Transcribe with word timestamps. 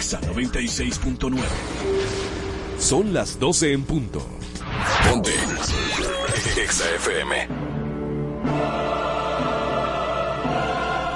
Exa 0.00 0.18
96.9. 0.22 1.42
Son 2.78 3.12
las 3.12 3.38
12 3.38 3.74
en 3.74 3.84
punto. 3.84 4.26
Ponte. 5.06 5.34
Exa 6.56 6.84
FM. 6.94 7.48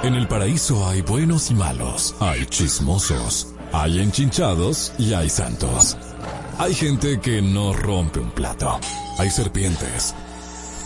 En 0.03 0.13
el 0.13 0.27
paraíso 0.27 0.87
hay 0.87 1.01
buenos 1.01 1.49
y 1.49 1.55
malos, 1.55 2.13
hay 2.19 2.45
chismosos, 2.45 3.55
hay 3.73 4.01
enchinchados 4.01 4.93
y 4.99 5.15
hay 5.15 5.31
santos. 5.31 5.97
Hay 6.59 6.75
gente 6.75 7.19
que 7.19 7.41
no 7.41 7.73
rompe 7.73 8.19
un 8.19 8.29
plato. 8.29 8.79
Hay 9.17 9.31
serpientes. 9.31 10.13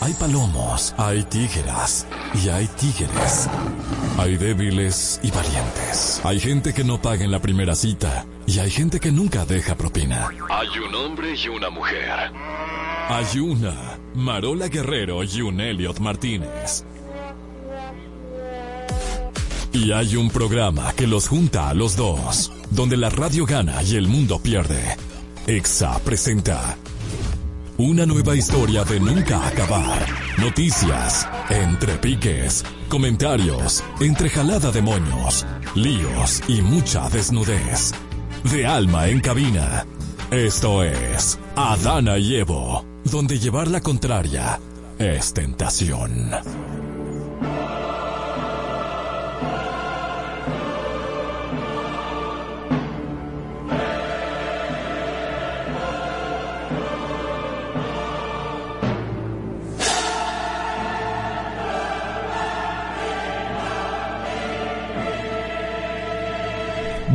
Hay 0.02 0.14
palomos, 0.14 0.94
hay 0.96 1.22
tígeras 1.24 2.06
y 2.32 2.48
hay 2.48 2.66
tigres. 2.68 3.50
Hay 4.16 4.38
débiles 4.38 5.20
y 5.22 5.30
valientes. 5.30 6.22
Hay 6.24 6.40
gente 6.40 6.72
que 6.72 6.84
no 6.84 7.02
paga 7.02 7.22
en 7.22 7.30
la 7.30 7.40
primera 7.40 7.74
cita 7.74 8.24
y 8.46 8.58
hay 8.60 8.70
gente 8.70 8.98
que 8.98 9.12
nunca 9.12 9.44
deja 9.44 9.74
propina. 9.74 10.30
Hay 10.48 10.68
un 10.78 10.94
hombre 10.94 11.34
y 11.34 11.48
una 11.48 11.68
mujer. 11.68 12.32
Hay 13.08 13.40
una 13.40 13.98
Marola 14.14 14.68
Guerrero 14.68 15.22
y 15.22 15.42
un 15.42 15.60
Elliot 15.60 15.98
Martínez. 16.00 16.84
Y 19.72 19.92
hay 19.92 20.16
un 20.16 20.30
programa 20.30 20.94
que 20.94 21.06
los 21.06 21.28
junta 21.28 21.68
a 21.68 21.74
los 21.74 21.94
dos, 21.96 22.50
donde 22.70 22.96
la 22.96 23.10
radio 23.10 23.44
gana 23.44 23.82
y 23.82 23.96
el 23.96 24.08
mundo 24.08 24.40
pierde. 24.40 24.96
EXA 25.46 25.98
presenta 26.00 26.76
una 27.80 28.04
nueva 28.04 28.36
historia 28.36 28.84
de 28.84 29.00
nunca 29.00 29.46
acabar. 29.46 30.06
Noticias, 30.38 31.26
entre 31.48 31.94
piques, 31.96 32.62
comentarios, 32.88 33.82
entre 34.00 34.28
jalada 34.28 34.70
de 34.70 34.82
moños, 34.82 35.46
líos 35.74 36.42
y 36.46 36.60
mucha 36.60 37.08
desnudez. 37.08 37.92
De 38.44 38.66
alma 38.66 39.08
en 39.08 39.20
cabina. 39.20 39.86
Esto 40.30 40.84
es 40.84 41.38
Adana 41.56 42.18
y 42.18 42.36
Evo, 42.36 42.84
donde 43.04 43.38
llevar 43.38 43.68
la 43.68 43.80
contraria 43.80 44.60
es 44.98 45.32
tentación. 45.32 46.89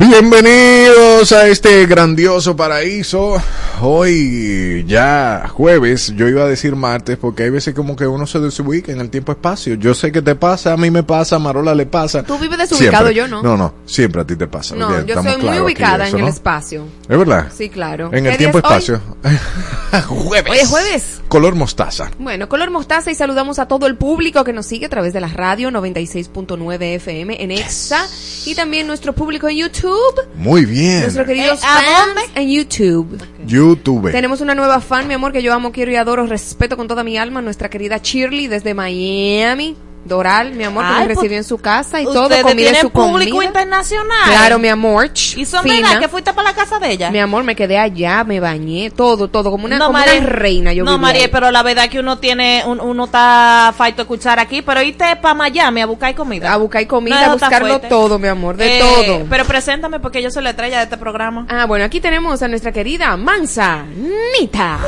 Bienvenidos 0.08 1.32
a 1.32 1.48
este 1.48 1.84
grandioso 1.86 2.54
paraíso. 2.54 3.42
Hoy 3.82 4.84
ya 4.88 5.48
jueves, 5.52 6.12
yo 6.16 6.28
iba 6.28 6.42
a 6.44 6.46
decir 6.46 6.74
martes 6.76 7.18
porque 7.18 7.42
hay 7.44 7.50
veces 7.50 7.74
como 7.74 7.94
que 7.94 8.06
uno 8.06 8.26
se 8.26 8.38
desubica 8.40 8.90
en 8.90 9.00
el 9.00 9.10
tiempo-espacio. 9.10 9.74
Yo 9.74 9.94
sé 9.94 10.10
que 10.12 10.22
te 10.22 10.34
pasa, 10.34 10.72
a 10.72 10.76
mí 10.76 10.90
me 10.90 11.02
pasa, 11.02 11.36
a 11.36 11.38
Marola 11.38 11.74
le 11.74 11.84
pasa. 11.86 12.22
Tú 12.22 12.38
vives 12.38 12.58
desubicado, 12.58 13.08
Siempre. 13.08 13.14
yo 13.14 13.28
no. 13.28 13.42
No, 13.42 13.56
no, 13.56 13.74
siempre 13.84 14.22
a 14.22 14.24
ti 14.26 14.34
te 14.36 14.46
pasa. 14.46 14.74
No, 14.74 14.88
Bien, 14.88 15.00
yo 15.06 15.14
estamos 15.14 15.32
soy 15.34 15.42
muy 15.42 15.58
ubicada 15.60 16.06
eso, 16.06 16.16
en 16.16 16.22
¿no? 16.22 16.28
el 16.28 16.34
espacio. 16.34 16.84
¿Es 17.08 17.18
verdad? 17.18 17.48
Sí, 17.54 17.68
claro. 17.68 18.10
En 18.12 18.24
¿Qué 18.24 18.30
el 18.30 18.36
tiempo-espacio. 18.38 19.00
jueves. 20.08 20.50
Hoy 20.52 20.58
es 20.58 20.68
jueves. 20.68 21.20
Color 21.28 21.54
mostaza. 21.54 22.10
Bueno, 22.18 22.48
color 22.48 22.70
mostaza 22.70 23.10
y 23.10 23.14
saludamos 23.14 23.58
a 23.58 23.66
todo 23.68 23.86
el 23.86 23.96
público 23.96 24.42
que 24.44 24.52
nos 24.52 24.66
sigue 24.66 24.86
a 24.86 24.88
través 24.88 25.12
de 25.12 25.20
la 25.20 25.28
radio 25.28 25.70
96.9 25.70 26.82
FM 26.96 27.42
en 27.42 27.50
EXA 27.50 28.06
y 28.46 28.54
también 28.54 28.86
nuestro 28.86 29.12
público 29.12 29.48
en 29.48 29.56
YouTube, 29.58 30.14
Muy 30.36 30.64
bien. 30.64 31.00
nuestros 31.02 31.26
queridos 31.26 31.58
Eh, 31.62 31.66
¿a 31.66 31.80
fans 31.80 32.30
en 32.34 32.48
YouTube. 32.50 33.18
YouTube. 33.46 34.10
Tenemos 34.10 34.40
una 34.40 34.54
nueva 34.54 34.80
fan, 34.80 35.06
mi 35.08 35.14
amor, 35.14 35.32
que 35.32 35.42
yo 35.42 35.54
amo, 35.54 35.72
quiero 35.72 35.92
y 35.92 35.96
adoro, 35.96 36.26
respeto 36.26 36.76
con 36.76 36.88
toda 36.88 37.04
mi 37.04 37.16
alma, 37.16 37.40
nuestra 37.40 37.70
querida 37.70 37.98
Shirley 38.02 38.48
desde 38.48 38.74
Miami. 38.74 39.76
Doral, 40.06 40.52
mi 40.52 40.64
amor, 40.64 40.84
que 40.84 40.90
me 40.92 40.96
pues, 41.06 41.08
recibió 41.16 41.36
en 41.38 41.44
su 41.44 41.58
casa 41.58 42.00
y 42.00 42.04
todo, 42.04 42.28
comida 42.42 42.70
en 42.70 42.76
su 42.80 42.90
público 42.90 43.32
comida. 43.36 43.46
internacional. 43.48 44.24
Claro, 44.26 44.58
mi 44.58 44.68
amor. 44.68 45.10
Y 45.36 45.44
son 45.44 45.62
fina. 45.62 45.80
verdad 45.88 46.00
que 46.00 46.08
fuiste 46.08 46.32
para 46.32 46.50
la 46.50 46.54
casa 46.54 46.78
de 46.78 46.90
ella. 46.92 47.10
Mi 47.10 47.18
amor, 47.18 47.42
me 47.44 47.54
quedé 47.56 47.78
allá, 47.78 48.24
me 48.24 48.40
bañé, 48.40 48.90
todo, 48.90 49.28
todo, 49.28 49.50
como 49.50 49.64
una, 49.66 49.78
no, 49.78 49.86
como 49.86 49.98
una 49.98 50.06
María, 50.06 50.20
reina. 50.26 50.72
Yo 50.72 50.84
no, 50.84 50.98
María, 50.98 51.24
ahí. 51.24 51.28
pero 51.30 51.50
la 51.50 51.62
verdad 51.62 51.88
que 51.88 51.98
uno 52.00 52.18
tiene, 52.18 52.62
un- 52.66 52.80
uno 52.80 53.04
está 53.04 53.74
falto 53.76 54.02
escuchar 54.02 54.38
aquí, 54.38 54.62
pero 54.62 54.80
irte 54.82 55.16
para 55.16 55.34
Miami 55.34 55.80
a 55.80 55.86
buscar 55.86 56.14
comida. 56.14 56.52
A 56.52 56.56
buscar 56.56 56.86
comida, 56.86 57.26
No, 57.26 57.32
a 57.32 57.34
buscarlo 57.34 57.80
todo, 57.80 58.18
mi 58.18 58.28
amor, 58.28 58.56
de 58.56 58.76
Eh, 58.76 58.80
todo. 58.80 59.26
Pero 59.28 59.44
preséntame 59.44 60.00
porque 60.00 60.22
yo 60.22 60.30
soy 60.30 60.42
la 60.42 60.50
estrella 60.50 60.78
de 60.78 60.84
este 60.84 60.96
programa. 60.96 61.46
Ah, 61.48 61.66
bueno, 61.66 61.84
aquí 61.84 62.00
tenemos 62.00 62.42
a 62.42 62.48
nuestra 62.48 62.72
querida 62.72 63.16
Manzanita. 63.16 64.78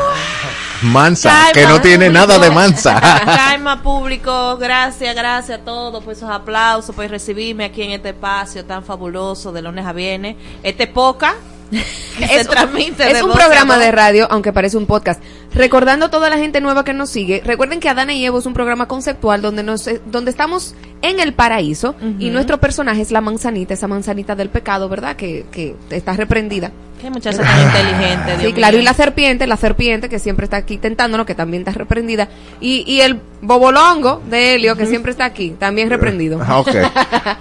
Mansa, 0.82 1.30
Calma, 1.30 1.52
que 1.52 1.66
no 1.66 1.80
tiene 1.80 2.06
público. 2.06 2.26
nada 2.26 2.38
de 2.38 2.50
mansa. 2.52 3.00
Calma, 3.24 3.82
público. 3.82 4.56
Gracias, 4.58 5.07
gracias 5.14 5.60
a 5.60 5.64
todos 5.64 6.02
por 6.02 6.12
esos 6.12 6.30
aplausos, 6.30 6.94
por 6.94 7.08
recibirme 7.08 7.64
aquí 7.64 7.82
en 7.82 7.92
este 7.92 8.10
espacio 8.10 8.64
tan 8.64 8.84
fabuloso 8.84 9.52
de 9.52 9.62
lunes 9.62 9.86
a 9.86 9.92
viernes. 9.92 10.36
Este 10.62 10.86
poca. 10.86 11.34
Es, 12.18 12.30
se 12.30 12.44
transmite 12.46 13.08
es 13.08 13.22
un 13.22 13.30
programa 13.30 13.78
de 13.78 13.92
radio, 13.92 14.26
aunque 14.28 14.52
parece 14.52 14.76
un 14.76 14.86
podcast. 14.86 15.22
Recordando 15.54 16.06
a 16.06 16.10
toda 16.10 16.28
la 16.28 16.36
gente 16.36 16.60
nueva 16.60 16.82
que 16.82 16.92
nos 16.92 17.10
sigue, 17.10 17.42
recuerden 17.44 17.78
que 17.78 17.88
Adana 17.88 18.12
y 18.12 18.24
Evo 18.24 18.40
es 18.40 18.46
un 18.46 18.54
programa 18.54 18.88
conceptual 18.88 19.40
donde 19.40 19.62
nos 19.62 19.86
eh, 19.86 20.00
donde 20.04 20.32
estamos 20.32 20.74
en 21.02 21.20
el 21.20 21.32
paraíso 21.32 21.94
y 22.18 22.30
nuestro 22.30 22.58
personaje 22.58 23.02
es 23.02 23.12
la 23.12 23.20
manzanita, 23.20 23.74
esa 23.74 23.86
manzanita 23.86 24.34
del 24.34 24.48
pecado, 24.48 24.88
¿verdad? 24.88 25.14
Que, 25.14 25.46
que 25.52 25.76
está 25.90 26.14
reprendida. 26.14 26.72
Qué 27.00 27.10
muchacha 27.10 27.38
tan 27.42 27.62
inteligente. 27.62 28.36
Sí, 28.40 28.52
claro, 28.52 28.72
mío. 28.74 28.82
y 28.82 28.84
la 28.84 28.94
serpiente, 28.94 29.46
la 29.46 29.56
serpiente 29.56 30.08
que 30.08 30.18
siempre 30.18 30.44
está 30.44 30.56
aquí 30.56 30.78
tentándonos, 30.78 31.26
que 31.26 31.34
también 31.34 31.62
está 31.62 31.72
reprendida. 31.72 32.28
Y, 32.60 32.84
y 32.86 33.00
el 33.00 33.20
bobolongo 33.40 34.22
de 34.28 34.54
Helio, 34.54 34.76
que 34.76 34.86
siempre 34.86 35.12
está 35.12 35.24
aquí, 35.24 35.54
también 35.58 35.90
reprendido. 35.90 36.40
Ah, 36.44 36.58
ok. 36.58 36.68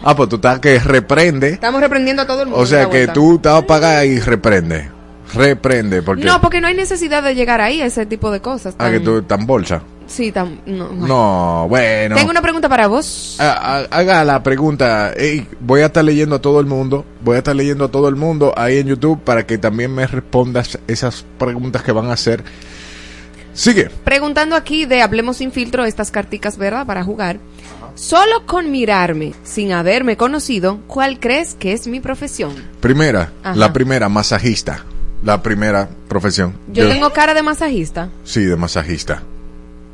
Ah, 0.03 0.15
pues 0.15 0.29
tú 0.29 0.35
estás 0.35 0.59
que 0.59 0.79
reprende. 0.79 1.49
Estamos 1.49 1.81
reprendiendo 1.81 2.21
a 2.21 2.27
todo 2.27 2.41
el 2.41 2.47
mundo. 2.49 2.61
O 2.61 2.65
sea 2.65 2.85
que 2.85 2.97
vuelta. 2.97 3.13
tú 3.13 3.35
estás 3.35 3.63
apagada 3.63 4.05
y 4.05 4.19
reprende. 4.19 4.89
Reprende, 5.33 6.01
porque. 6.01 6.23
No, 6.23 6.39
porque 6.39 6.61
no 6.61 6.67
hay 6.67 6.75
necesidad 6.75 7.23
de 7.23 7.35
llegar 7.35 7.59
ahí 7.61 7.81
a 7.81 7.85
ese 7.85 8.05
tipo 8.05 8.31
de 8.31 8.41
cosas. 8.41 8.75
Ah, 8.77 8.89
que 8.91 8.99
tú 8.99 9.21
tan 9.23 9.45
bolsa. 9.45 9.81
Sí. 10.07 10.33
No. 10.65 10.89
No, 10.91 11.67
bueno. 11.69 12.15
Tengo 12.15 12.31
una 12.31 12.41
pregunta 12.41 12.67
para 12.69 12.87
vos. 12.87 13.35
Ha- 13.39 13.77
ha- 13.77 13.87
Haga 13.91 14.23
la 14.23 14.41
pregunta. 14.41 15.13
Voy 15.59 15.81
a 15.81 15.87
estar 15.87 16.03
leyendo 16.03 16.35
a 16.35 16.41
todo 16.41 16.59
el 16.59 16.65
mundo. 16.65 17.05
Voy 17.23 17.35
a 17.35 17.39
estar 17.39 17.55
leyendo 17.55 17.85
a 17.85 17.91
todo 17.91 18.07
el 18.07 18.15
mundo 18.15 18.53
ahí 18.57 18.77
en 18.79 18.87
YouTube 18.87 19.21
para 19.21 19.45
que 19.45 19.57
también 19.57 19.93
me 19.93 20.07
respondas 20.07 20.79
esas 20.87 21.25
preguntas 21.37 21.83
que 21.83 21.91
van 21.91 22.07
a 22.09 22.13
hacer. 22.13 22.43
Sigue. 23.53 23.89
Preguntando 24.03 24.55
aquí 24.55 24.85
de 24.85 25.01
Hablemos 25.01 25.37
sin 25.37 25.51
filtro 25.51 25.83
estas 25.85 26.11
carticas, 26.11 26.57
¿verdad? 26.57 26.85
Para 26.85 27.03
jugar. 27.03 27.39
Solo 27.95 28.45
con 28.45 28.69
mirarme, 28.69 29.33
sin 29.43 29.71
haberme 29.71 30.15
conocido, 30.17 30.79
¿cuál 30.85 31.19
crees 31.19 31.55
que 31.55 31.73
es 31.73 31.87
mi 31.87 31.99
profesión? 31.99 32.53
Primera, 32.79 33.31
Ajá. 33.43 33.55
la 33.55 33.73
primera, 33.73 34.07
masajista. 34.09 34.85
La 35.23 35.41
primera 35.41 35.89
profesión. 36.07 36.53
Yo, 36.71 36.87
tengo 36.87 37.11
cara 37.11 37.33
de 37.33 37.41
masajista. 37.41 38.09
Sí, 38.23 38.45
de 38.45 38.55
masajista. 38.55 39.23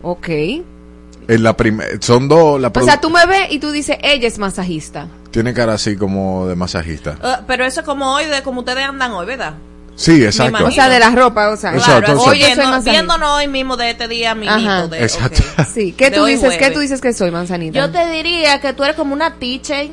Ok. 0.03 0.27
En 1.27 1.41
la 1.41 1.55
son 2.01 2.27
dos. 2.27 2.59
La 2.61 2.71
O 2.75 2.81
sea, 2.81 2.99
tú 2.99 3.09
me 3.09 3.25
ves 3.25 3.47
y 3.49 3.59
tú 3.59 3.71
dices, 3.71 3.97
ella 4.03 4.27
es 4.27 4.37
masajista. 4.37 5.07
Tiene 5.31 5.53
cara 5.53 5.73
así 5.73 5.95
como 5.95 6.45
de 6.47 6.55
masajista. 6.55 7.17
Ah, 7.23 7.41
pero 7.47 7.65
eso 7.65 7.79
es 7.79 7.85
como 7.85 8.13
hoy, 8.13 8.25
de 8.25 8.43
como 8.43 8.59
ustedes 8.59 8.83
andan 8.83 9.11
hoy, 9.13 9.25
¿verdad? 9.25 9.55
Sí, 9.95 10.23
exacto. 10.23 10.65
O 10.65 10.71
sea, 10.71 10.89
de 10.89 10.99
la 10.99 11.11
ropa, 11.11 11.49
o 11.49 11.55
sea. 11.55 11.71
Exacto, 11.71 12.13
claro, 12.13 12.13
exacto. 12.13 12.29
oye, 12.29 12.55
masajista. 12.55 12.91
viéndonos 12.91 13.29
hoy 13.31 13.47
mismo 13.47 13.77
de 13.77 13.91
este 13.91 14.07
día, 14.07 14.35
mi 14.35 14.47
Ajá. 14.47 14.87
de, 14.87 15.01
Exacto. 15.03 15.41
ok. 15.57 15.67
Sí, 15.73 15.93
¿qué 15.93 16.09
De 16.09 16.17
tú 16.17 16.25
dices? 16.25 16.57
¿Qué 16.57 16.71
tú 16.71 16.79
dices 16.79 16.99
que 16.99 17.13
soy, 17.13 17.31
manzanita? 17.31 17.79
Yo 17.79 17.89
te 17.91 18.09
diría 18.09 18.59
que 18.59 18.73
tú 18.73 18.83
eres 18.83 18.95
como 18.95 19.13
una 19.13 19.35
teacher. 19.35 19.89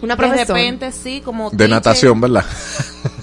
Una 0.00 0.14
De 0.14 0.18
profesora. 0.18 0.58
repente, 0.58 0.90
sí, 0.90 1.20
como 1.24 1.50
De 1.50 1.56
teacher. 1.58 1.70
natación, 1.70 2.20
¿verdad? 2.20 2.44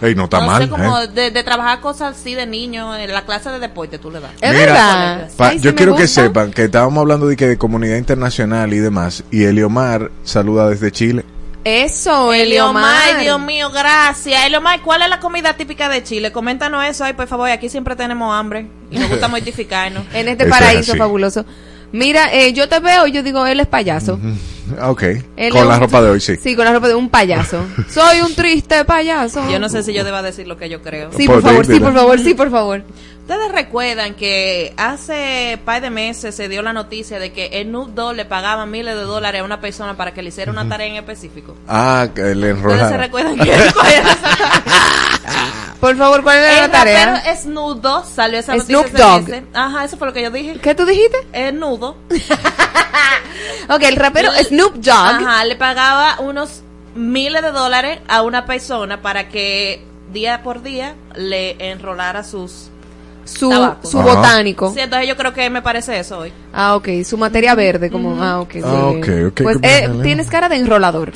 Ey, 0.00 0.14
no 0.14 0.24
está 0.24 0.40
no 0.40 0.46
mal. 0.46 0.62
sé, 0.62 0.68
como 0.68 0.98
¿eh? 1.00 1.08
de, 1.08 1.30
de 1.30 1.42
trabajar 1.44 1.80
cosas 1.80 2.16
así 2.18 2.34
de 2.34 2.46
niño, 2.46 2.96
en 2.96 3.12
la 3.12 3.24
clase 3.24 3.50
de 3.50 3.58
deporte 3.58 3.98
tú 3.98 4.10
le 4.10 4.20
das. 4.20 4.30
Es 4.40 4.50
Mira, 4.52 4.64
verdad. 4.66 5.30
Pa- 5.36 5.48
Ay, 5.48 5.58
sí 5.58 5.64
yo 5.64 5.74
quiero 5.74 5.94
que 5.96 6.06
sepan 6.06 6.50
que 6.52 6.64
estábamos 6.64 7.00
hablando 7.02 7.26
de 7.26 7.36
que 7.36 7.46
de 7.48 7.58
comunidad 7.58 7.96
internacional 7.96 8.72
y 8.72 8.78
demás. 8.78 9.24
Y 9.30 9.44
Eliomar 9.44 10.10
saluda 10.24 10.68
desde 10.68 10.92
Chile. 10.92 11.24
Eso, 11.64 12.32
Eliomar, 12.32 12.84
Eliomar. 13.08 13.20
Dios 13.22 13.40
mío, 13.40 13.70
gracias. 13.70 14.44
Eliomar, 14.46 14.80
¿cuál 14.82 15.02
es 15.02 15.08
la 15.10 15.20
comida 15.20 15.54
típica 15.54 15.88
de 15.88 16.02
Chile? 16.02 16.32
Coméntanos 16.32 16.84
eso 16.86 17.04
ahí, 17.04 17.12
por 17.12 17.26
favor. 17.26 17.50
Aquí 17.50 17.68
siempre 17.68 17.94
tenemos 17.96 18.32
hambre 18.34 18.68
y 18.90 18.98
nos 18.98 19.10
gusta 19.10 19.28
mortificarnos. 19.28 20.04
En 20.14 20.28
este 20.28 20.44
Eso 20.44 20.50
paraíso 20.50 20.94
fabuloso. 20.96 21.44
Mira, 21.92 22.32
eh, 22.32 22.52
yo 22.52 22.68
te 22.68 22.80
veo 22.80 23.06
y 23.06 23.12
yo 23.12 23.22
digo, 23.22 23.44
él 23.46 23.60
es 23.60 23.66
payaso. 23.66 24.18
Ok. 24.82 25.02
Él 25.36 25.52
Con 25.52 25.68
la 25.68 25.74
un- 25.74 25.80
ropa 25.80 26.02
de 26.02 26.10
hoy, 26.10 26.20
sí. 26.20 26.36
Sí, 26.36 26.54
con 26.56 26.64
la 26.64 26.72
ropa 26.72 26.88
de 26.88 26.94
un 26.94 27.08
payaso. 27.08 27.64
Soy 27.90 28.20
un 28.20 28.34
triste 28.34 28.84
payaso. 28.84 29.48
Yo 29.50 29.58
no 29.58 29.68
sé 29.68 29.82
si 29.82 29.92
yo 29.92 30.04
deba 30.04 30.22
decir 30.22 30.46
lo 30.46 30.56
que 30.56 30.68
yo 30.68 30.82
creo. 30.82 31.10
Sí, 31.16 31.26
Por 31.26 31.36
por 31.36 31.42
favor, 31.50 31.66
sí, 31.66 31.80
por 31.80 31.94
favor, 31.94 32.18
sí, 32.20 32.34
por 32.34 32.50
favor. 32.50 32.82
Ustedes 33.20 33.52
recuerdan 33.52 34.14
que 34.14 34.72
hace 34.78 35.58
par 35.66 35.82
de 35.82 35.90
meses 35.90 36.34
se 36.34 36.48
dio 36.48 36.62
la 36.62 36.72
noticia 36.72 37.18
de 37.18 37.30
que 37.30 37.60
el 37.60 37.66
Snoop 37.68 37.90
Dogg 37.90 38.14
le 38.16 38.24
pagaba 38.24 38.64
miles 38.64 38.94
de 38.94 39.02
dólares 39.02 39.42
a 39.42 39.44
una 39.44 39.60
persona 39.60 39.98
para 39.98 40.14
que 40.14 40.22
le 40.22 40.30
hiciera 40.30 40.50
una 40.50 40.66
tarea 40.66 40.86
en 40.86 40.94
específico. 40.96 41.54
Ah, 41.68 42.08
que 42.14 42.34
le 42.34 42.54
Ustedes 42.54 42.88
se 42.88 42.96
recuerdan 42.96 43.36
que 43.36 43.52
Por 45.80 45.96
favor, 45.96 46.22
¿cuál 46.22 46.38
era 46.38 46.54
la 46.54 46.64
el 46.64 46.70
tarea? 46.70 47.14
rapero 47.16 47.36
Snoop 47.36 47.80
Dogg 47.80 48.04
salió 48.06 48.38
esa 48.38 48.58
Snoop 48.58 48.86
noticia 48.92 49.06
Dogg. 49.06 49.44
Ajá, 49.54 49.84
eso 49.84 49.96
fue 49.96 50.08
lo 50.08 50.12
que 50.12 50.22
yo 50.22 50.30
dije. 50.30 50.58
¿Qué 50.60 50.74
tú 50.74 50.84
dijiste? 50.84 51.18
El 51.32 51.58
nudo. 51.58 51.96
Ok, 53.70 53.82
el 53.82 53.96
rapero 53.96 54.30
Snoop 54.44 54.74
Dogg. 54.76 54.94
Ajá, 54.94 55.44
le 55.44 55.54
pagaba 55.56 56.16
unos 56.20 56.62
miles 56.94 57.42
de 57.42 57.52
dólares 57.52 58.00
a 58.08 58.22
una 58.22 58.46
persona 58.46 59.02
para 59.02 59.28
que 59.28 59.84
día 60.12 60.42
por 60.42 60.62
día 60.62 60.94
le 61.14 61.70
enrolara 61.70 62.24
sus 62.24 62.70
su, 63.28 63.50
Tabaco. 63.50 63.86
su 63.86 64.00
Ajá. 64.00 64.14
botánico. 64.14 64.72
Sí, 64.72 64.80
entonces 64.80 65.08
yo 65.08 65.16
creo 65.16 65.32
que 65.32 65.48
me 65.50 65.62
parece 65.62 65.98
eso 65.98 66.18
hoy. 66.18 66.32
Ah, 66.52 66.74
ok, 66.76 66.88
su 67.04 67.18
materia 67.18 67.54
verde, 67.54 67.90
como, 67.90 68.22
ah, 68.22 68.40
ok. 68.40 68.56
Ah, 68.64 68.90
bien. 68.92 69.02
ok, 69.02 69.32
ok, 69.32 69.42
Pues 69.42 69.58
eh, 69.62 69.88
tienes 70.02 70.28
cara 70.28 70.48
de 70.48 70.56
enrolador. 70.56 71.12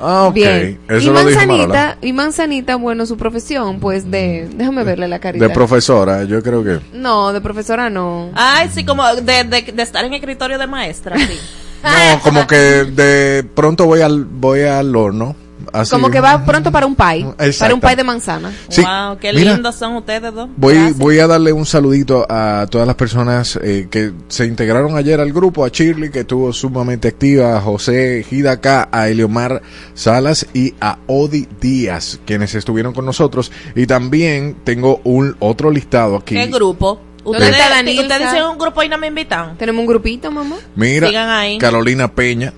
Ah, 0.00 0.24
ok. 0.24 0.34
Bien. 0.34 0.80
Eso 0.88 1.10
y 1.10 1.14
Manzanita, 1.14 1.98
y 2.02 2.12
Manzanita, 2.12 2.76
bueno, 2.76 3.06
su 3.06 3.16
profesión, 3.16 3.80
pues 3.80 4.10
de, 4.10 4.48
déjame 4.54 4.84
verle 4.84 5.08
la 5.08 5.18
carita. 5.18 5.48
De 5.48 5.54
profesora, 5.54 6.24
yo 6.24 6.42
creo 6.42 6.62
que. 6.62 6.80
no, 6.92 7.32
de 7.32 7.40
profesora 7.40 7.90
no. 7.90 8.30
Ay, 8.34 8.68
sí, 8.72 8.84
como 8.84 9.04
de, 9.14 9.44
de, 9.44 9.62
de 9.62 9.82
estar 9.82 10.04
en 10.04 10.12
el 10.12 10.20
escritorio 10.20 10.58
de 10.58 10.66
maestra, 10.66 11.16
sí. 11.16 11.38
No, 11.84 12.20
como 12.22 12.46
que 12.46 12.56
de 12.56 13.44
pronto 13.54 13.84
voy 13.84 14.00
al 14.00 14.24
voy 14.24 14.62
al 14.62 14.96
horno. 14.96 15.36
Así. 15.72 15.90
Como 15.90 16.10
que 16.10 16.20
va 16.20 16.44
pronto 16.44 16.70
para 16.72 16.86
un 16.86 16.94
pie, 16.94 17.20
Exacto. 17.38 17.58
para 17.58 17.74
un 17.74 17.80
pie 17.80 17.96
de 17.96 18.04
manzana. 18.04 18.52
Sí, 18.68 18.82
Wow, 18.82 19.18
qué 19.18 19.32
mira. 19.32 19.54
lindos 19.54 19.74
son 19.74 19.96
ustedes 19.96 20.32
dos. 20.34 20.48
Voy, 20.56 20.74
Gracias. 20.74 20.98
voy 20.98 21.18
a 21.18 21.26
darle 21.26 21.52
un 21.52 21.66
saludito 21.66 22.26
a 22.28 22.66
todas 22.70 22.86
las 22.86 22.96
personas 22.96 23.58
eh, 23.62 23.88
que 23.90 24.12
se 24.28 24.46
integraron 24.46 24.96
ayer 24.96 25.20
al 25.20 25.32
grupo, 25.32 25.64
a 25.64 25.68
Shirley, 25.68 26.10
que 26.10 26.20
estuvo 26.20 26.52
sumamente 26.52 27.08
activa, 27.08 27.56
a 27.56 27.60
José 27.60 28.24
Hidaka, 28.30 28.88
a 28.92 29.08
Eliomar 29.08 29.62
Salas 29.94 30.46
y 30.54 30.74
a 30.80 30.98
Odi 31.06 31.48
Díaz, 31.60 32.20
quienes 32.26 32.54
estuvieron 32.54 32.92
con 32.92 33.04
nosotros. 33.06 33.50
Y 33.74 33.86
también 33.86 34.56
tengo 34.64 35.00
un 35.04 35.36
otro 35.38 35.70
listado 35.70 36.16
aquí. 36.16 36.34
¿Qué 36.34 36.46
grupo? 36.46 37.00
¿Dónde 37.24 37.38
Ustedes, 37.38 37.98
ustedes 38.00 38.30
dicen 38.32 38.44
un 38.44 38.58
grupo 38.58 38.82
y 38.82 38.88
no 38.90 38.98
me 38.98 39.06
invitan. 39.06 39.56
Tenemos 39.56 39.80
un 39.80 39.86
grupito, 39.86 40.30
mamá. 40.30 40.56
Mira, 40.76 41.08
Sigan 41.08 41.30
ahí. 41.30 41.56
Carolina 41.56 42.12
Peña, 42.12 42.52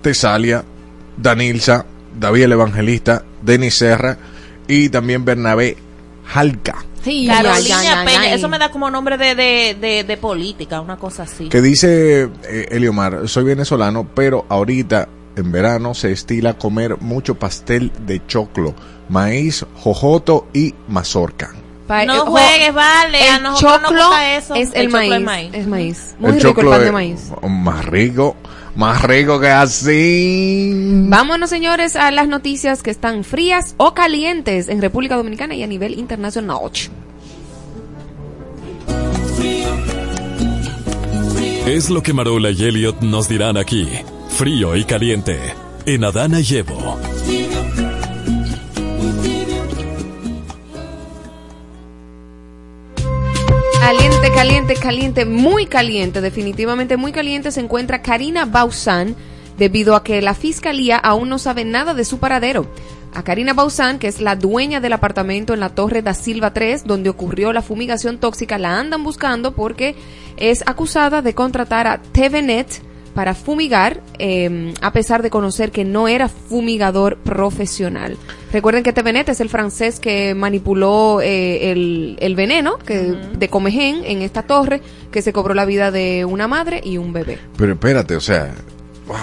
Tesalia, 0.00 0.64
Danilza, 1.16 1.84
David 2.18 2.42
el 2.44 2.52
Evangelista, 2.52 3.24
Denis 3.42 3.74
Serra 3.76 4.16
y 4.68 4.88
también 4.88 5.24
Bernabé 5.24 5.76
Jalca. 6.26 6.84
Sí, 7.04 7.26
Carolina 7.26 8.04
Peña, 8.04 8.32
eso 8.32 8.48
me 8.48 8.58
da 8.58 8.70
como 8.70 8.88
nombre 8.88 9.18
de, 9.18 9.34
de, 9.34 9.76
de, 9.80 10.04
de 10.04 10.16
política, 10.16 10.80
una 10.80 10.96
cosa 10.96 11.24
así. 11.24 11.48
Que 11.48 11.60
dice 11.60 12.28
eh, 12.44 12.68
Eliomar, 12.70 13.28
soy 13.28 13.42
venezolano, 13.44 14.06
pero 14.14 14.46
ahorita 14.48 15.08
en 15.34 15.50
verano 15.50 15.94
se 15.94 16.12
estila 16.12 16.54
comer 16.58 16.98
mucho 17.00 17.34
pastel 17.34 17.90
de 18.06 18.24
choclo, 18.26 18.74
maíz, 19.08 19.66
jojoto 19.78 20.46
y 20.52 20.74
mazorca. 20.88 21.50
Pa- 21.88 22.04
no 22.04 22.14
eh, 22.18 22.20
juegues, 22.26 22.72
vale, 22.74 23.18
a 23.28 23.36
El 23.38 23.42
nosotros 23.42 23.80
nos 23.82 23.90
choclo 23.90 24.06
gusta 24.06 24.36
eso. 24.36 24.54
es 24.54 24.70
el, 24.74 24.86
choclo 24.92 25.20
maíz, 25.20 25.48
es 25.54 25.60
Es 25.60 25.66
maíz. 25.66 26.14
Muy 26.20 26.30
el 26.30 26.40
rico 26.40 26.60
el 26.60 26.68
pan 26.68 26.84
de 26.84 26.92
maíz. 26.92 27.20
más 27.48 27.84
rico, 27.86 28.36
más 28.76 29.02
rico 29.02 29.38
que 29.40 29.48
así. 29.48 30.72
Vámonos, 31.08 31.50
señores, 31.50 31.96
a 31.96 32.10
las 32.10 32.28
noticias 32.28 32.82
que 32.82 32.90
están 32.90 33.24
frías 33.24 33.74
o 33.76 33.94
calientes 33.94 34.68
en 34.68 34.80
República 34.80 35.16
Dominicana 35.16 35.54
y 35.54 35.62
a 35.62 35.66
nivel 35.66 35.98
internacional. 35.98 36.70
Es 41.66 41.90
lo 41.90 42.02
que 42.02 42.12
Marola 42.12 42.50
y 42.50 42.64
Elliot 42.64 43.02
nos 43.02 43.28
dirán 43.28 43.56
aquí. 43.56 43.88
Frío 44.28 44.76
y 44.76 44.84
caliente. 44.84 45.38
En 45.86 46.04
Adana 46.04 46.40
y 46.40 46.44
Caliente, 54.42 54.74
caliente, 54.74 55.24
muy 55.24 55.66
caliente, 55.66 56.20
definitivamente 56.20 56.96
muy 56.96 57.12
caliente 57.12 57.52
se 57.52 57.60
encuentra 57.60 58.02
Karina 58.02 58.44
Bauzán 58.44 59.14
debido 59.56 59.94
a 59.94 60.02
que 60.02 60.20
la 60.20 60.34
fiscalía 60.34 60.96
aún 60.96 61.28
no 61.28 61.38
sabe 61.38 61.64
nada 61.64 61.94
de 61.94 62.04
su 62.04 62.18
paradero. 62.18 62.66
A 63.14 63.22
Karina 63.22 63.52
Bauzán, 63.52 64.00
que 64.00 64.08
es 64.08 64.20
la 64.20 64.34
dueña 64.34 64.80
del 64.80 64.94
apartamento 64.94 65.54
en 65.54 65.60
la 65.60 65.68
Torre 65.68 66.02
da 66.02 66.12
Silva 66.12 66.52
3, 66.52 66.86
donde 66.86 67.08
ocurrió 67.08 67.52
la 67.52 67.62
fumigación 67.62 68.18
tóxica, 68.18 68.58
la 68.58 68.80
andan 68.80 69.04
buscando 69.04 69.52
porque 69.52 69.94
es 70.36 70.64
acusada 70.66 71.22
de 71.22 71.36
contratar 71.36 71.86
a 71.86 72.02
TVNet 72.02 72.82
para 73.14 73.34
fumigar, 73.34 74.00
eh, 74.18 74.72
a 74.80 74.92
pesar 74.92 75.22
de 75.22 75.30
conocer 75.30 75.70
que 75.70 75.84
no 75.84 76.08
era 76.08 76.28
fumigador 76.28 77.16
profesional. 77.18 78.16
Recuerden 78.52 78.82
que 78.82 78.92
TVNet 78.92 79.28
es 79.28 79.40
el 79.40 79.48
francés 79.48 80.00
que 80.00 80.34
manipuló 80.34 81.20
eh, 81.22 81.70
el, 81.72 82.16
el 82.20 82.34
veneno 82.34 82.78
que, 82.78 83.14
de 83.36 83.48
Comején 83.48 84.02
en 84.04 84.22
esta 84.22 84.42
torre, 84.42 84.80
que 85.10 85.22
se 85.22 85.32
cobró 85.32 85.54
la 85.54 85.64
vida 85.64 85.90
de 85.90 86.24
una 86.24 86.48
madre 86.48 86.80
y 86.82 86.96
un 86.98 87.12
bebé. 87.12 87.38
Pero 87.56 87.72
espérate, 87.74 88.16
o 88.16 88.20
sea, 88.20 88.54
wow. 89.06 89.16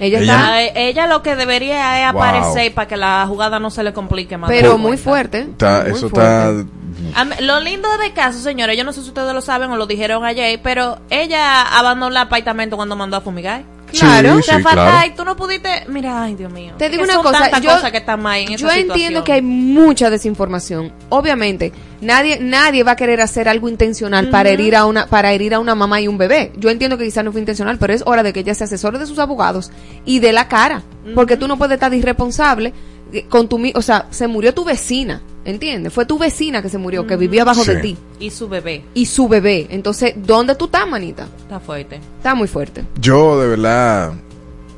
Ella, 0.00 0.18
Ella- 0.18 0.32
está, 0.34 0.54
Ah, 0.54 0.62
ella 0.62 1.06
lo 1.06 1.22
que 1.22 1.36
debería 1.36 2.06
es 2.08 2.12
Wow. 2.12 2.22
aparecer 2.22 2.74
para 2.74 2.88
que 2.88 2.96
la 2.96 3.24
jugada 3.28 3.60
no 3.60 3.70
se 3.70 3.82
le 3.84 3.92
complique 3.92 4.36
más. 4.36 4.50
pero 4.50 4.76
muy 4.76 4.96
fuerte. 4.96 5.40
Está- 5.42 5.82
muy 5.88 5.92
eso 5.96 6.08
fuerte. 6.08 6.60
está 6.60 6.64
lo 7.40 7.60
lindo 7.60 7.88
de 7.98 8.12
caso, 8.12 8.40
señores, 8.40 8.76
yo 8.76 8.84
no 8.84 8.92
sé 8.92 9.02
si 9.02 9.08
ustedes 9.08 9.32
lo 9.32 9.40
saben 9.40 9.70
o 9.70 9.76
lo 9.76 9.86
dijeron 9.86 10.24
ayer, 10.24 10.60
pero 10.62 10.98
ella 11.10 11.62
abandonó 11.62 12.08
el 12.08 12.16
apartamento 12.16 12.76
cuando 12.76 12.96
mandó 12.96 13.16
a 13.16 13.20
fumigar. 13.20 13.64
Claro. 13.98 14.42
Sí, 14.42 14.50
claro. 14.50 15.14
tú 15.16 15.24
no 15.24 15.36
pudiste. 15.36 15.84
Mira, 15.88 16.22
ay, 16.22 16.34
Dios 16.34 16.52
mío. 16.52 16.74
Te 16.76 16.88
digo 16.90 17.04
una 17.04 17.16
cosa, 17.18 17.48
yo, 17.60 17.70
que 17.90 17.98
en 17.98 18.52
esa 18.52 18.56
yo 18.56 18.70
entiendo 18.70 19.24
que 19.24 19.32
hay 19.32 19.42
mucha 19.42 20.10
desinformación. 20.10 20.92
Obviamente, 21.08 21.72
nadie 22.00 22.38
nadie 22.40 22.82
va 22.82 22.92
a 22.92 22.96
querer 22.96 23.20
hacer 23.20 23.48
algo 23.48 23.68
intencional 23.68 24.30
para 24.30 24.50
herir 24.50 24.76
a 24.76 24.86
una 24.86 25.06
para 25.06 25.32
herir 25.32 25.54
a 25.54 25.60
una 25.60 25.74
mamá 25.74 26.00
y 26.00 26.08
un 26.08 26.18
bebé. 26.18 26.52
Yo 26.56 26.70
entiendo 26.70 26.98
que 26.98 27.04
quizás 27.04 27.24
no 27.24 27.32
fue 27.32 27.40
intencional, 27.40 27.78
pero 27.78 27.92
es 27.92 28.02
hora 28.06 28.22
de 28.22 28.32
que 28.32 28.40
ella 28.40 28.54
se 28.54 28.64
asesore 28.64 28.98
de 28.98 29.06
sus 29.06 29.18
abogados 29.18 29.70
y 30.04 30.18
de 30.18 30.32
la 30.32 30.48
cara, 30.48 30.82
porque 31.14 31.36
tú 31.36 31.48
no 31.48 31.56
puedes 31.56 31.74
estar 31.74 31.92
irresponsable 31.94 32.72
con 33.28 33.48
tu, 33.48 33.58
mi- 33.58 33.72
o 33.74 33.82
sea, 33.82 34.06
se 34.10 34.26
murió 34.26 34.52
tu 34.54 34.64
vecina, 34.64 35.20
¿entiendes? 35.44 35.92
Fue 35.92 36.04
tu 36.06 36.18
vecina 36.18 36.62
que 36.62 36.68
se 36.68 36.78
murió, 36.78 37.06
que 37.06 37.16
vivía 37.16 37.42
abajo 37.42 37.64
de 37.64 37.76
ti 37.76 37.96
Y 38.18 38.30
su 38.30 38.48
bebé. 38.48 38.84
y 38.94 39.06
su 39.06 39.28
bebé. 39.28 39.66
Entonces, 39.70 40.14
¿dónde 40.16 40.54
tú 40.56 40.64
estás, 40.66 40.88
manita? 40.88 41.28
Está 41.38 41.60
fuerte. 41.60 42.00
Está 42.18 42.34
muy 42.34 42.48
fuerte. 42.48 42.84
Yo 43.00 43.40
de 43.40 43.48
verdad 43.48 44.12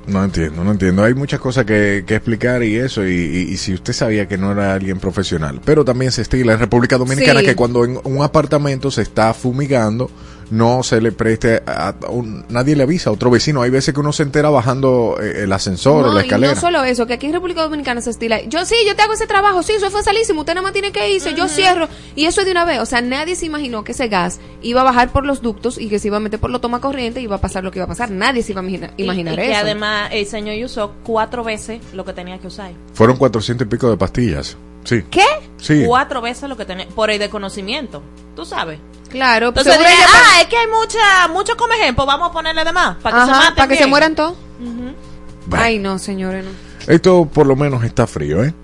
no 0.06 0.22
entiendo, 0.22 0.62
no 0.62 0.70
entiendo. 0.72 1.02
Hay 1.02 1.14
muchas 1.14 1.40
cosas 1.40 1.64
que, 1.64 2.04
que 2.06 2.14
explicar 2.16 2.62
y 2.62 2.76
eso, 2.76 3.04
y, 3.06 3.10
y- 3.12 3.52
y 3.52 3.56
si 3.56 3.74
usted 3.74 3.92
sabía 3.92 4.28
que 4.28 4.36
no 4.38 4.52
era 4.52 4.74
alguien 4.74 4.98
profesional. 5.00 5.60
Pero 5.64 5.84
también 5.84 6.12
se 6.12 6.22
estila 6.22 6.52
en 6.52 6.58
República 6.60 6.96
Dominicana 6.98 7.40
Sí. 7.40 7.46
que 7.46 7.56
cuando 7.56 7.84
en 7.84 7.98
un 8.04 8.22
apartamento 8.22 8.90
se 8.90 9.02
está 9.02 9.34
fumigando, 9.34 10.10
no 10.50 10.82
se 10.82 11.00
le 11.00 11.12
preste, 11.12 11.62
a, 11.66 11.94
un- 12.08 12.44
nadie 12.48 12.76
le 12.76 12.84
avisa 12.84 13.10
a 13.10 13.12
otro 13.12 13.30
vecino. 13.30 13.62
Hay 13.62 13.70
veces 13.70 13.92
que 13.94 14.00
uno 14.00 14.12
se 14.12 14.22
entera 14.22 14.48
bajando 14.50 15.16
eh, 15.20 15.42
el 15.44 15.52
ascensor 15.52 16.06
o 16.06 16.12
la 16.12 16.20
y 16.20 16.24
escalera. 16.24 16.54
no 16.54 16.60
solo 16.60 16.84
eso, 16.84 17.06
que 17.06 17.14
aquí 17.14 17.26
en 17.26 17.32
República 17.32 17.62
Dominicana 17.62 18.00
se 18.00 18.10
estila. 18.10 18.40
Yo 18.42 18.64
sí, 18.64 18.74
yo 18.86 18.94
te 18.96 19.02
hago 19.02 19.12
ese 19.14 19.26
trabajo, 19.26 19.62
sí, 19.62 19.72
eso 19.72 19.90
fue 19.90 20.02
salísimo, 20.02 20.40
usted 20.40 20.54
nada 20.54 20.62
más 20.62 20.72
tiene 20.72 20.92
que 20.92 21.10
irse, 21.10 21.34
yo 21.34 21.48
cierro. 21.48 21.88
Y 22.14 22.26
eso 22.26 22.44
de 22.44 22.50
una 22.52 22.64
vez, 22.64 22.78
o 22.80 22.86
sea, 22.86 23.00
nadie 23.00 23.34
se 23.36 23.46
imaginó 23.46 23.84
que 23.84 23.92
ese 23.92 24.08
gas 24.08 24.38
iba 24.62 24.80
a 24.82 24.84
bajar 24.84 25.12
por 25.12 25.26
los 25.26 25.42
ductos 25.42 25.78
y 25.78 25.88
que 25.88 25.98
se 25.98 26.08
iba 26.08 26.16
a 26.18 26.20
meter 26.20 26.38
por 26.40 26.50
lo 26.50 26.60
toma 26.60 26.80
corriente 26.80 27.20
y 27.20 27.24
iba 27.24 27.36
a 27.36 27.40
pasar 27.40 27.64
lo 27.64 27.70
que 27.70 27.78
iba 27.78 27.84
a 27.84 27.88
pasar. 27.88 28.10
Nadie 28.10 28.42
se 28.42 28.52
iba 28.52 28.60
a 28.60 28.64
imagina- 28.64 28.92
Y- 28.96 29.02
imaginar 29.04 29.34
y, 29.34 29.36
que 29.36 29.50
eso. 29.50 29.60
además 29.60 30.10
el 30.12 30.26
señor 30.26 30.64
usó 30.64 30.92
cuatro 31.04 31.42
veces 31.44 31.80
lo 31.92 32.04
que 32.04 32.12
tenía 32.12 32.38
que 32.38 32.46
usar. 32.46 32.70
Fueron 32.94 33.16
cuatrocientos 33.16 33.66
y 33.66 33.70
pico 33.70 33.90
de 33.90 33.96
pastillas. 33.96 34.56
Sí. 34.84 35.02
¿Qué? 35.10 35.24
Sí. 35.56 35.82
Cuatro 35.86 36.20
veces 36.20 36.48
lo 36.48 36.56
que 36.56 36.64
tenía. 36.64 36.86
Por 36.88 37.10
el 37.10 37.18
desconocimiento. 37.18 38.02
Tú 38.36 38.44
sabes. 38.44 38.78
Claro, 39.08 39.52
pues 39.52 39.66
Entonces, 39.66 39.94
ah, 40.14 40.40
es 40.42 40.48
que 40.48 40.56
hay 40.56 40.66
mucha, 40.66 41.28
mucho 41.28 41.56
come 41.56 41.76
ejemplo. 41.76 42.06
Vamos 42.06 42.30
a 42.30 42.32
ponerle 42.32 42.64
de 42.64 42.72
más. 42.72 42.96
Para 42.96 43.20
que 43.20 43.24
se 43.24 43.30
Ajá, 43.30 43.54
para 43.54 43.68
que 43.68 43.76
se 43.76 43.86
mueran 43.86 44.14
todos. 44.14 44.36
Bueno. 44.58 45.64
Ay, 45.64 45.78
no, 45.78 45.98
señores, 45.98 46.44
no. 46.44 46.50
Esto 46.92 47.26
por 47.26 47.46
lo 47.46 47.56
menos 47.56 47.84
está 47.84 48.06
frío, 48.06 48.44
¿eh? 48.44 48.54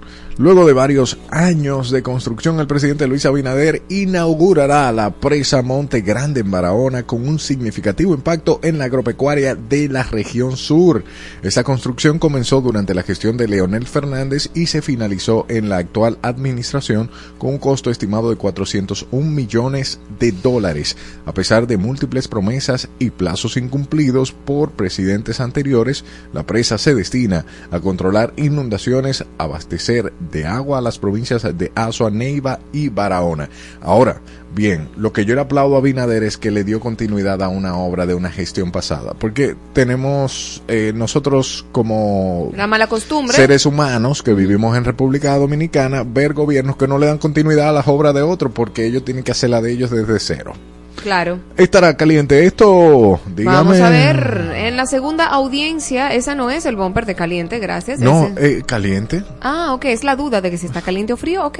Luego 0.43 0.67
de 0.67 0.73
varios 0.73 1.19
años 1.31 1.93
de 1.93 2.03
construcción, 2.03 2.59
el 2.59 2.67
presidente 2.67 3.07
Luis 3.07 3.27
Abinader 3.27 3.81
inaugurará 3.89 4.91
la 4.91 5.13
presa 5.13 5.63
Monte 5.63 6.01
Grande 6.01 6.41
en 6.41 6.51
Barahona 6.51 7.05
con 7.05 7.29
un 7.29 7.39
significativo 7.39 8.13
impacto 8.13 8.59
en 8.65 8.77
la 8.77 8.87
agropecuaria 8.87 9.55
de 9.55 9.89
la 9.89 10.03
región 10.03 10.57
sur. 10.57 11.05
Esta 11.45 11.63
construcción 11.63 12.19
comenzó 12.19 12.61
durante 12.61 12.93
la 12.93 13.05
gestión 13.05 13.37
de 13.37 13.47
Leonel 13.47 13.87
Fernández 13.87 14.51
y 14.53 14.67
se 14.67 14.83
finalizó 14.83 15.47
en 15.49 15.69
la 15.69 15.77
actual 15.77 16.19
administración 16.23 17.09
con 17.39 17.51
un 17.51 17.59
costo 17.59 17.93
estimado 17.93 18.29
de 18.29 18.35
401 18.35 19.25
millones 19.25 20.01
de 20.19 20.33
dólares. 20.33 20.97
A 21.25 21.35
pesar 21.35 21.69
de 21.69 21.77
múltiples 21.77 22.27
promesas 22.27 22.89
y 22.99 23.11
plazos 23.11 23.57
incumplidos 23.57 24.33
por 24.33 24.73
presidentes 24.73 25.39
anteriores, 25.39 26.05
la 26.33 26.45
presa 26.49 26.79
se 26.79 26.97
destina 26.97 27.47
a 27.71 27.79
controlar 27.79 28.33
inundaciones, 28.37 29.25
abastecer 29.39 30.13
de 30.33 30.47
agua 30.47 30.79
a 30.79 30.81
las 30.81 30.99
provincias 30.99 31.43
de 31.57 31.71
Azua, 31.77 32.11
Neiva 32.11 32.59
y 32.73 32.89
Barahona. 32.89 33.49
Ahora, 33.81 34.21
bien, 34.55 34.89
lo 34.97 35.13
que 35.13 35.25
yo 35.25 35.35
le 35.35 35.43
aplaudo 35.43 35.77
a 35.77 35.81
Binader 35.81 36.25
es 36.25 36.39
que 36.39 36.51
le 36.51 36.65
dio 36.65 36.81
continuidad 36.81 37.43
a 37.43 37.49
una 37.49 37.77
obra 37.77 38.07
de 38.07 38.15
una 38.15 38.31
gestión 38.31 38.73
pasada, 38.73 39.15
porque 39.19 39.55
tenemos 39.75 40.63
eh, 40.67 40.93
nosotros 40.95 41.65
como 41.71 42.51
La 42.57 42.67
mala 42.67 42.89
costumbre. 42.89 43.37
seres 43.37 43.67
humanos 43.67 44.23
que 44.23 44.35
vivimos 44.35 44.77
en 44.77 44.85
República 44.85 45.37
Dominicana 45.37 46.03
ver 46.05 46.33
gobiernos 46.33 46.77
que 46.77 46.89
no 46.89 46.99
le 46.99 47.07
dan 47.07 47.19
continuidad 47.19 47.69
a 47.69 47.73
las 47.73 47.87
obras 47.87 48.15
de 48.15 48.23
otros 48.23 48.51
porque 48.53 48.87
ellos 48.87 49.05
tienen 49.05 49.23
que 49.23 49.33
hacer 49.33 49.51
la 49.51 49.61
de 49.61 49.73
ellos 49.73 49.91
desde 49.91 50.19
cero. 50.19 50.55
Claro. 51.03 51.41
Estará 51.57 51.97
caliente 51.97 52.45
esto, 52.47 53.21
dígame. 53.35 53.57
Vamos 53.57 53.81
a 53.81 53.91
ver, 53.91 54.53
en 54.55 54.77
la 54.77 54.87
segunda 54.87 55.27
audiencia, 55.27 56.13
esa 56.15 56.35
no 56.35 56.51
es 56.51 56.65
el 56.65 56.77
bumper 56.77 57.07
de 57.07 57.15
caliente, 57.15 57.59
gracias. 57.59 58.01
No, 58.01 58.31
eh, 58.37 58.63
caliente. 58.65 59.25
Ah, 59.41 59.73
ok, 59.75 59.87
es 59.87 60.05
la 60.05 60.17
duda 60.17 60.41
de 60.41 60.51
que 60.51 60.59
si 60.59 60.67
está 60.67 60.81
caliente 60.81 61.13
o 61.13 61.17
frío, 61.17 61.45
ok. 61.47 61.59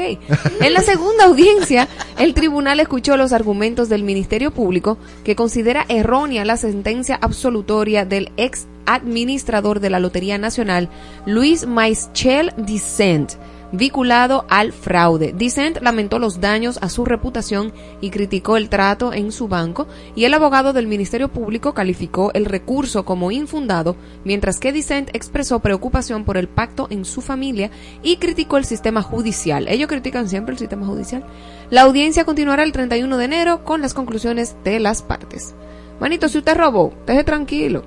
En 0.61 0.73
la 0.73 0.81
segunda 0.81 1.25
audiencia, 1.25 1.89
el 2.19 2.35
tribunal 2.35 2.81
escuchó 2.81 3.17
los 3.17 3.33
argumentos 3.33 3.89
del 3.89 4.05
Ministerio 4.05 4.53
Público 4.53 4.99
que 5.25 5.37
considera 5.37 5.85
errónea 5.89 6.45
la 6.45 6.57
sentencia 6.57 7.19
absolutoria 7.21 8.05
del 8.05 8.31
ex 8.37 8.67
administrador 8.87 9.81
de 9.81 9.91
la 9.91 10.01
Lotería 10.01 10.39
Nacional, 10.39 10.89
Luis 11.27 11.67
Maischel 11.67 12.53
Dissent, 12.57 13.33
vinculado 13.73 14.45
al 14.49 14.73
fraude. 14.73 15.35
Dissent 15.37 15.81
lamentó 15.81 16.19
los 16.19 16.41
daños 16.41 16.79
a 16.83 16.89
su 16.89 17.05
reputación 17.05 17.73
y 18.01 18.11
criticó 18.11 18.57
el 18.57 18.69
trato 18.69 19.13
en 19.13 19.33
su 19.33 19.49
banco 19.49 19.87
y 20.15 20.25
el 20.25 20.35
abogado 20.35 20.73
del 20.73 20.87
Ministerio 20.87 21.29
Público 21.29 21.75
calificó 21.75 22.31
el 22.35 22.45
recurso 22.45 23.05
como 23.05 23.31
infundado, 23.31 23.97
mientras 24.25 24.61
que 24.61 24.73
Dissent 24.73 25.11
expresó 25.15 25.61
preocupación 25.61 26.25
por 26.25 26.37
el 26.37 26.49
pacto 26.49 26.87
en 26.91 27.05
su 27.05 27.21
familia 27.21 27.71
y 28.03 28.17
criticó 28.17 28.59
el 28.59 28.65
sistema 28.65 29.03
judicial. 29.03 29.67
Ellos 29.69 29.89
critican 29.89 30.29
siempre 30.29 30.53
el 30.53 30.59
sistema 30.59 30.87
judicial. 30.87 31.25
La 31.71 31.83
audiencia 31.83 32.25
continuará 32.25 32.63
el 32.63 32.73
31 32.73 33.17
de 33.17 33.25
enero 33.25 33.65
con 33.65 33.81
las 33.81 33.95
conclusiones 33.95 34.57
de 34.65 34.79
las 34.79 35.03
partes. 35.03 35.55
Manito, 36.01 36.29
si 36.29 36.39
usted 36.39 36.57
robó, 36.57 36.93
deje 37.07 37.25
tranquilo. 37.25 37.85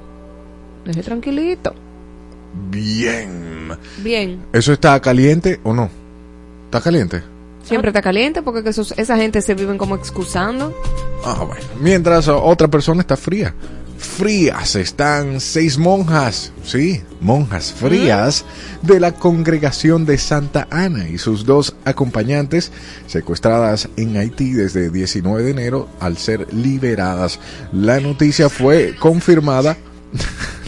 Deje 0.85 1.03
tranquilito. 1.03 1.84
Bien. 2.69 3.69
Bien. 4.03 4.41
¿Eso 4.53 4.74
está 4.74 5.00
caliente 5.01 5.59
o 5.63 5.74
no? 5.74 5.89
¿Está 6.65 6.81
caliente? 6.81 7.21
Siempre 7.63 7.89
está 7.89 8.01
caliente 8.01 8.41
porque 8.41 8.63
que 8.63 8.69
esos- 8.69 8.93
esa 8.97 9.17
gente 9.17 9.41
se 9.41 9.55
viven 9.55 9.77
como 9.77 9.95
excusando. 9.95 10.74
Ah, 11.24 11.43
bueno. 11.47 11.65
Mientras 11.81 12.27
otra 12.27 12.67
persona 12.67 13.01
está 13.01 13.17
fría. 13.17 13.53
Frías 13.97 14.75
están 14.75 15.39
seis 15.39 15.77
monjas, 15.77 16.51
sí, 16.65 17.01
monjas 17.21 17.71
frías 17.74 18.43
de 18.81 19.00
la 19.00 19.13
congregación 19.13 20.05
de 20.05 20.17
Santa 20.17 20.67
Ana 20.69 21.07
y 21.07 21.17
sus 21.17 21.45
dos 21.45 21.75
acompañantes 21.85 22.71
secuestradas 23.07 23.88
en 23.95 24.17
Haití 24.17 24.51
desde 24.51 24.89
19 24.91 25.43
de 25.43 25.51
enero 25.51 25.88
al 26.01 26.17
ser 26.17 26.53
liberadas. 26.53 27.39
La 27.71 28.00
noticia 28.01 28.50
fue 28.50 28.95
confirmada 29.00 29.77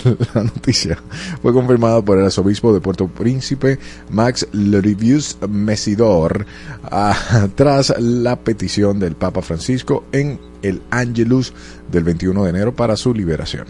la 0.34 0.44
noticia 0.44 0.98
fue 1.42 1.54
confirmada 1.54 2.02
por 2.02 2.18
el 2.18 2.26
arzobispo 2.26 2.74
de 2.74 2.82
Puerto 2.82 3.08
Príncipe, 3.08 3.80
Max 4.10 4.48
Lerivius 4.52 5.38
Mesidor, 5.48 6.46
ah, 6.84 7.48
tras 7.56 7.94
la 8.00 8.38
petición 8.38 9.00
del 9.00 9.16
Papa 9.16 9.42
Francisco 9.42 10.06
en 10.12 10.40
el 10.62 10.82
Angelus 10.92 11.54
del 11.92 12.04
21 12.04 12.44
de 12.44 12.50
enero 12.50 12.76
para 12.76 12.96
su 12.96 13.14
liberación. 13.14 13.66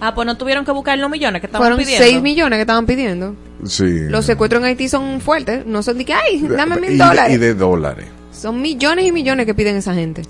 Ah, 0.00 0.14
pues 0.14 0.24
no 0.26 0.36
tuvieron 0.38 0.64
que 0.64 0.72
buscar 0.72 0.98
los 0.98 1.10
millones 1.10 1.40
que 1.40 1.46
estaban 1.46 1.66
Fueron 1.66 1.78
pidiendo. 1.78 2.06
6 2.06 2.22
millones 2.22 2.56
que 2.56 2.62
estaban 2.62 2.86
pidiendo. 2.86 3.34
Sí. 3.64 4.08
Los 4.08 4.24
secuestros 4.24 4.62
en 4.62 4.68
Haití 4.68 4.88
son 4.88 5.20
fuertes. 5.20 5.66
No 5.66 5.82
son 5.82 5.98
de 5.98 6.06
que, 6.06 6.14
ay, 6.14 6.40
dame 6.40 6.80
mil 6.80 6.96
dólares. 6.96 7.34
y 7.34 7.38
de 7.38 7.54
dólares. 7.54 8.06
Son 8.32 8.62
millones 8.62 9.04
y 9.04 9.12
millones 9.12 9.44
que 9.44 9.54
piden 9.54 9.76
esa 9.76 9.92
gente. 9.92 10.22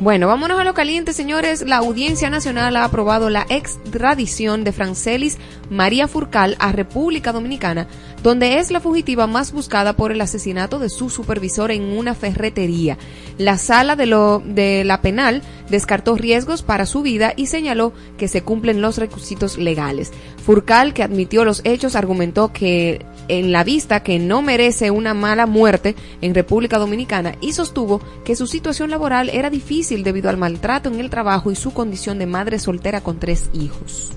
Bueno, 0.00 0.26
vámonos 0.26 0.60
a 0.60 0.64
lo 0.64 0.74
caliente, 0.74 1.12
señores. 1.12 1.62
La 1.62 1.78
Audiencia 1.78 2.28
Nacional 2.28 2.76
ha 2.76 2.84
aprobado 2.84 3.30
la 3.30 3.46
extradición 3.48 4.64
de 4.64 4.72
Francelis 4.72 5.38
María 5.70 6.08
Furcal 6.08 6.56
a 6.58 6.72
República 6.72 7.32
Dominicana, 7.32 7.86
donde 8.22 8.58
es 8.58 8.70
la 8.70 8.80
fugitiva 8.80 9.26
más 9.26 9.52
buscada 9.52 9.94
por 9.94 10.12
el 10.12 10.20
asesinato 10.20 10.78
de 10.78 10.90
su 10.90 11.08
supervisor 11.08 11.70
en 11.70 11.84
una 11.96 12.14
ferretería. 12.14 12.98
La 13.38 13.56
sala 13.56 13.96
de, 13.96 14.06
lo, 14.06 14.42
de 14.44 14.84
la 14.84 15.00
penal 15.00 15.42
descartó 15.70 16.16
riesgos 16.16 16.62
para 16.62 16.84
su 16.84 17.02
vida 17.02 17.32
y 17.34 17.46
señaló 17.46 17.92
que 18.18 18.28
se 18.28 18.42
cumplen 18.42 18.82
los 18.82 18.98
requisitos 18.98 19.56
legales. 19.56 20.12
Furcal, 20.44 20.92
que 20.92 21.02
admitió 21.02 21.44
los 21.44 21.62
hechos, 21.64 21.96
argumentó 21.96 22.52
que 22.52 23.06
en 23.28 23.52
la 23.52 23.64
vista 23.64 24.02
que 24.02 24.18
no 24.18 24.42
merece 24.42 24.90
una 24.90 25.14
mala 25.14 25.46
muerte 25.46 25.94
en 26.20 26.34
República 26.34 26.78
Dominicana 26.78 27.36
y 27.40 27.52
sostuvo 27.52 28.00
que 28.24 28.36
su 28.36 28.46
situación 28.46 28.90
laboral 28.90 29.30
era 29.30 29.48
difícil 29.48 29.61
debido 29.68 30.28
al 30.28 30.36
maltrato 30.36 30.88
en 30.90 31.00
el 31.00 31.08
trabajo 31.10 31.50
y 31.50 31.56
su 31.56 31.72
condición 31.72 32.18
de 32.18 32.26
madre 32.26 32.58
soltera 32.58 33.00
con 33.00 33.18
tres 33.18 33.48
hijos. 33.54 34.10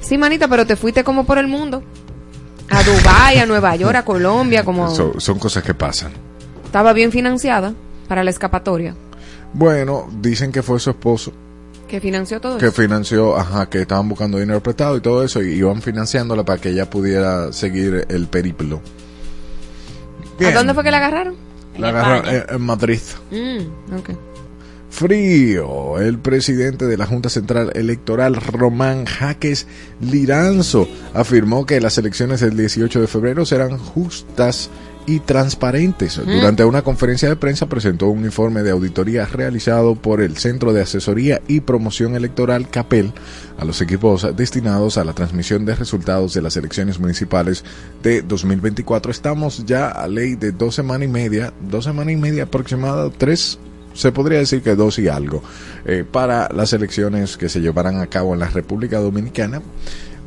Sí, 0.00 0.16
manita, 0.18 0.48
pero 0.48 0.66
te 0.66 0.76
fuiste 0.76 1.04
como 1.04 1.24
por 1.24 1.38
el 1.38 1.46
mundo. 1.48 1.82
A 2.70 2.82
Dubái, 2.82 3.38
a 3.38 3.46
Nueva 3.46 3.76
York, 3.76 3.94
a 3.96 4.04
Colombia, 4.06 4.64
como 4.64 4.94
So- 4.94 5.18
son 5.20 5.38
cosas 5.38 5.62
que 5.62 5.74
pasan. 5.74 6.12
estaba 6.64 6.92
bien 6.92 7.12
financiada 7.12 7.74
para 8.08 8.24
la 8.24 8.30
escapatoria, 8.30 8.94
Bueno, 9.52 10.08
dicen 10.20 10.50
que 10.52 10.62
fue 10.62 10.78
su 10.80 10.90
esposo 10.90 11.32
que 11.88 12.00
financió 12.00 12.40
todo 12.40 12.56
que 12.58 12.66
eso. 12.66 12.74
financió, 12.82 13.36
ajá, 13.36 13.68
que 13.68 13.82
estaban 13.82 14.08
buscando 14.08 14.38
dinero 14.38 14.62
prestado 14.62 14.96
y 14.96 15.00
todo 15.00 15.22
eso 15.22 15.42
y 15.42 15.52
iban 15.52 15.80
financiándola 15.82 16.42
para 16.44 16.60
que 16.60 16.70
ella 16.70 16.88
pudiera 16.90 17.52
seguir 17.52 18.06
el 18.08 18.26
periplo. 18.26 18.80
¿A 20.44 20.50
dónde 20.52 20.74
fue 20.74 20.82
que 20.82 20.90
la 20.90 20.96
agarraron? 20.96 21.34
La 21.78 21.88
España. 21.90 22.44
en, 22.48 22.54
en 22.56 22.62
Madrid. 22.62 23.00
Mm, 23.30 23.94
ok. 23.98 24.10
Frío. 24.94 25.98
El 25.98 26.20
presidente 26.20 26.86
de 26.86 26.96
la 26.96 27.06
Junta 27.06 27.28
Central 27.28 27.72
Electoral, 27.74 28.36
Román 28.36 29.06
Jaques 29.06 29.66
Liranzo, 30.00 30.86
afirmó 31.14 31.66
que 31.66 31.80
las 31.80 31.98
elecciones 31.98 32.38
del 32.38 32.56
18 32.56 33.00
de 33.00 33.08
febrero 33.08 33.44
serán 33.44 33.76
justas 33.76 34.70
y 35.04 35.18
transparentes. 35.18 36.20
Durante 36.24 36.64
una 36.64 36.82
conferencia 36.82 37.28
de 37.28 37.34
prensa 37.34 37.66
presentó 37.66 38.06
un 38.06 38.24
informe 38.24 38.62
de 38.62 38.70
auditoría 38.70 39.26
realizado 39.26 39.96
por 39.96 40.20
el 40.20 40.36
Centro 40.36 40.72
de 40.72 40.82
Asesoría 40.82 41.42
y 41.48 41.60
Promoción 41.60 42.14
Electoral 42.14 42.70
CAPEL 42.70 43.12
a 43.58 43.64
los 43.64 43.80
equipos 43.80 44.24
destinados 44.36 44.96
a 44.96 45.02
la 45.02 45.12
transmisión 45.12 45.64
de 45.64 45.74
resultados 45.74 46.34
de 46.34 46.42
las 46.42 46.56
elecciones 46.56 47.00
municipales 47.00 47.64
de 48.04 48.22
2024. 48.22 49.10
Estamos 49.10 49.66
ya 49.66 49.88
a 49.88 50.06
ley 50.06 50.36
de 50.36 50.52
dos 50.52 50.76
semanas 50.76 51.08
y 51.08 51.10
media, 51.10 51.52
dos 51.68 51.82
semanas 51.82 52.12
y 52.12 52.16
media 52.16 52.44
aproximada, 52.44 53.10
tres 53.10 53.58
se 53.94 54.12
podría 54.12 54.38
decir 54.38 54.62
que 54.62 54.74
dos 54.74 54.98
y 54.98 55.08
algo, 55.08 55.42
eh, 55.86 56.04
para 56.10 56.48
las 56.52 56.72
elecciones 56.72 57.36
que 57.36 57.48
se 57.48 57.60
llevarán 57.60 58.00
a 58.00 58.06
cabo 58.08 58.34
en 58.34 58.40
la 58.40 58.48
República 58.48 58.98
Dominicana 58.98 59.62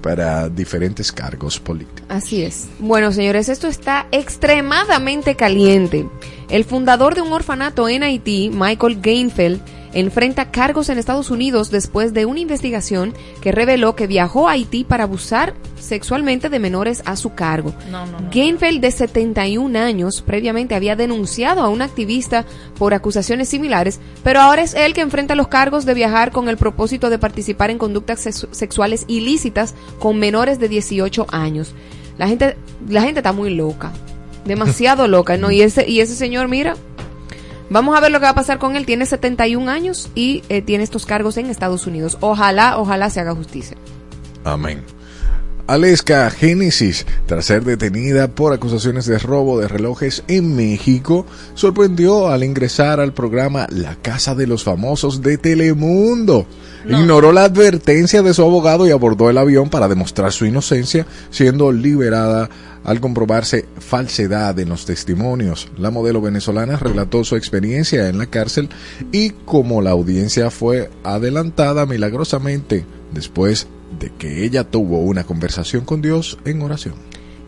para 0.01 0.47
diferentes 0.49 1.11
cargos 1.11 1.59
políticos. 1.59 2.05
Así 2.09 2.43
es. 2.43 2.67
Bueno, 2.79 3.11
señores, 3.11 3.49
esto 3.49 3.67
está 3.67 4.07
extremadamente 4.11 5.35
caliente. 5.35 6.07
El 6.49 6.63
fundador 6.63 7.15
de 7.15 7.21
un 7.21 7.33
orfanato 7.33 7.89
en 7.89 8.03
Haití, 8.03 8.49
Michael 8.53 9.01
Gainfeld, 9.01 9.59
enfrenta 9.93 10.51
cargos 10.51 10.89
en 10.89 10.97
Estados 10.97 11.31
Unidos 11.31 11.71
después 11.71 12.13
de 12.13 12.25
una 12.25 12.39
investigación 12.39 13.13
que 13.41 13.51
reveló 13.51 13.95
que 13.95 14.07
viajó 14.07 14.47
a 14.47 14.51
Haití 14.53 14.83
para 14.83 15.03
abusar 15.05 15.53
sexualmente 15.79 16.49
de 16.49 16.59
menores 16.59 17.01
a 17.05 17.15
su 17.15 17.33
cargo. 17.33 17.73
No, 17.91 18.05
no, 18.05 18.19
no. 18.19 18.29
Gainfeld, 18.31 18.81
de 18.81 18.91
71 18.91 19.77
años, 19.79 20.21
previamente 20.21 20.75
había 20.75 20.95
denunciado 20.95 21.61
a 21.61 21.69
un 21.69 21.81
activista 21.81 22.45
por 22.77 22.93
acusaciones 22.93 23.49
similares, 23.49 23.99
pero 24.23 24.41
ahora 24.41 24.61
es 24.63 24.73
él 24.73 24.93
que 24.93 25.01
enfrenta 25.01 25.35
los 25.35 25.47
cargos 25.47 25.85
de 25.85 25.93
viajar 25.93 26.31
con 26.31 26.49
el 26.49 26.57
propósito 26.57 27.09
de 27.09 27.19
participar 27.19 27.69
en 27.71 27.77
conductas 27.77 28.19
sex- 28.19 28.47
sexuales 28.51 29.05
ilícitas 29.07 29.75
con 29.99 30.17
menores 30.19 30.59
de 30.59 30.67
18 30.69 31.27
años. 31.29 31.73
La 32.17 32.27
gente, 32.27 32.57
la 32.89 33.01
gente 33.03 33.19
está 33.19 33.31
muy 33.31 33.53
loca, 33.55 33.91
demasiado 34.45 35.07
loca, 35.07 35.37
¿no? 35.37 35.51
Y 35.51 35.61
ese, 35.61 35.87
y 35.89 35.99
ese 35.99 36.15
señor, 36.15 36.47
mira, 36.47 36.75
vamos 37.69 37.97
a 37.97 38.01
ver 38.01 38.11
lo 38.11 38.19
que 38.19 38.25
va 38.25 38.31
a 38.31 38.35
pasar 38.35 38.59
con 38.59 38.75
él. 38.75 38.85
Tiene 38.85 39.05
71 39.05 39.69
años 39.69 40.09
y 40.15 40.43
eh, 40.49 40.61
tiene 40.61 40.83
estos 40.83 41.05
cargos 41.05 41.37
en 41.37 41.47
Estados 41.47 41.87
Unidos. 41.87 42.17
Ojalá, 42.21 42.77
ojalá 42.77 43.09
se 43.09 43.19
haga 43.19 43.35
justicia. 43.35 43.77
Amén. 44.43 44.83
Aleska 45.67 46.29
Génesis, 46.29 47.05
tras 47.25 47.45
ser 47.45 47.65
detenida 47.65 48.29
por 48.29 48.53
acusaciones 48.53 49.05
de 49.05 49.19
robo 49.19 49.59
de 49.59 49.67
relojes 49.67 50.23
en 50.29 50.55
México, 50.55 51.25
sorprendió 51.55 52.29
al 52.29 52.45
ingresar 52.45 53.01
al 53.01 53.13
programa 53.13 53.67
La 53.69 53.95
Casa 53.95 54.33
de 54.33 54.47
los 54.47 54.63
Famosos 54.63 55.21
de 55.21 55.37
Telemundo. 55.37 56.45
Ignoró 56.85 57.33
la 57.33 57.43
advertencia 57.43 58.21
de 58.21 58.33
su 58.33 58.43
abogado 58.43 58.87
y 58.87 58.91
abordó 58.91 59.29
el 59.29 59.37
avión 59.37 59.69
para 59.69 59.89
demostrar 59.89 60.31
su 60.31 60.45
inocencia, 60.45 61.05
siendo 61.31 61.73
liberada 61.73 62.49
al 62.83 62.99
comprobarse 63.01 63.65
falsedad 63.79 64.57
en 64.59 64.69
los 64.69 64.85
testimonios. 64.85 65.69
La 65.77 65.91
modelo 65.91 66.21
venezolana 66.21 66.77
relató 66.77 67.23
su 67.23 67.35
experiencia 67.35 68.07
en 68.09 68.17
la 68.17 68.25
cárcel 68.27 68.69
y 69.11 69.31
como 69.31 69.81
la 69.81 69.91
audiencia 69.91 70.49
fue 70.51 70.89
adelantada 71.03 71.85
milagrosamente 71.85 72.85
después 73.13 73.67
de 73.99 74.11
que 74.17 74.43
ella 74.43 74.63
tuvo 74.65 74.99
una 74.99 75.23
conversación 75.23 75.85
con 75.85 76.01
Dios 76.01 76.37
en 76.45 76.61
oración. 76.61 76.95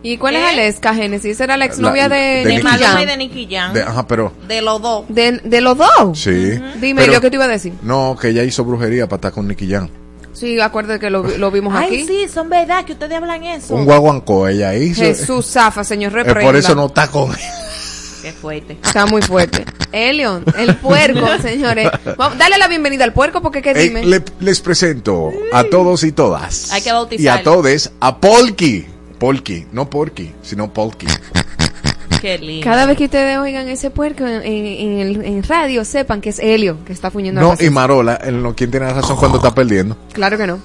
¿Y 0.02 0.16
cuál 0.16 0.34
es 0.36 0.42
¿Qué? 0.42 0.48
Aleska 0.48 0.94
Génesis? 0.94 1.38
Era 1.40 1.58
la 1.58 1.66
exnovia 1.66 2.08
La- 2.08 2.16
de, 2.16 2.22
de 2.46 2.56
De 2.56 2.62
Maluma 2.62 3.02
y 3.02 3.06
de 3.06 3.16
Nicky 3.18 3.48
Jam. 3.50 3.74
De- 3.74 3.82
ajá, 3.82 4.06
pero 4.06 4.32
De 4.48 4.62
los 4.62 4.80
dos. 4.80 5.04
De, 5.10 5.32
de 5.44 5.60
los 5.60 5.76
dos. 5.76 6.18
sí. 6.18 6.30
Dime, 6.80 7.02
Pero- 7.02 7.12
¿yo 7.12 7.20
qué 7.20 7.28
te 7.28 7.36
iba 7.36 7.44
a 7.44 7.48
decir? 7.48 7.74
No, 7.82 8.16
que 8.18 8.28
ella 8.28 8.42
hizo 8.42 8.64
brujería 8.64 9.06
para 9.06 9.16
estar 9.18 9.32
con 9.32 9.46
Nicky 9.46 9.70
Jam. 9.70 9.90
Sí, 10.32 10.60
acuérdate 10.60 11.00
que 11.00 11.10
lo, 11.10 11.22
lo 11.22 11.50
vimos 11.50 11.74
Ay, 11.76 11.86
aquí. 11.86 12.06
sí, 12.06 12.26
son 12.32 12.48
verdad 12.48 12.84
que 12.84 12.92
ustedes 12.92 13.16
hablan 13.16 13.42
eso. 13.44 13.74
Un 13.74 13.84
guaguancó 13.84 14.46
ella 14.48 14.74
hizo. 14.76 15.02
Jesús 15.02 15.46
zafa, 15.46 15.82
señor, 15.84 16.12
reprenda. 16.12 16.40
por 16.42 16.56
eso 16.56 16.74
no 16.74 16.86
está 16.86 17.08
con 17.08 17.32
Qué 18.22 18.32
fuerte. 18.32 18.76
Está 18.84 19.06
muy 19.06 19.22
fuerte. 19.22 19.64
Elion, 19.92 20.44
el 20.58 20.76
puerco, 20.76 21.26
señores. 21.42 21.88
Vamos, 22.18 22.36
dale 22.38 22.58
la 22.58 22.68
bienvenida 22.68 23.04
al 23.04 23.12
puerco 23.14 23.40
porque 23.40 23.62
qué 23.62 23.70
Eh, 23.70 23.82
dime. 23.84 24.04
le- 24.04 24.22
les 24.40 24.60
presento 24.60 25.30
a 25.52 25.64
todos 25.64 26.04
y 26.04 26.12
todas. 26.12 26.70
Hay 26.72 26.82
que 26.82 26.90
Y 27.18 27.28
a 27.28 27.42
todos 27.42 27.90
a 28.00 28.18
Polky. 28.20 28.86
Polky, 29.18 29.66
no 29.72 29.88
Porky, 29.90 30.32
sino 30.42 30.72
Polky. 30.72 31.06
Qué 32.20 32.38
lindo. 32.38 32.64
Cada 32.64 32.86
vez 32.86 32.96
que 32.96 33.04
ustedes 33.04 33.38
oigan 33.38 33.68
ese 33.68 33.90
puerco 33.90 34.26
en, 34.26 34.42
en- 34.42 34.66
en 34.66 34.98
el- 35.00 35.24
en 35.24 35.42
radio, 35.42 35.84
sepan 35.84 36.20
que 36.20 36.30
es 36.30 36.38
Helio 36.38 36.78
que 36.84 36.92
está 36.92 37.10
fuñendo. 37.10 37.40
a 37.40 37.44
No, 37.44 37.54
y. 37.58 37.70
Marola, 37.70 38.18
en 38.22 38.42
lo 38.42 38.54
quien 38.54 38.70
tiene 38.70 38.92
razón 38.92 39.16
cuando 39.16 39.38
está 39.38 39.54
perdiendo. 39.54 39.96
Claro 40.12 40.36
que 40.36 40.46
no. 40.46 40.58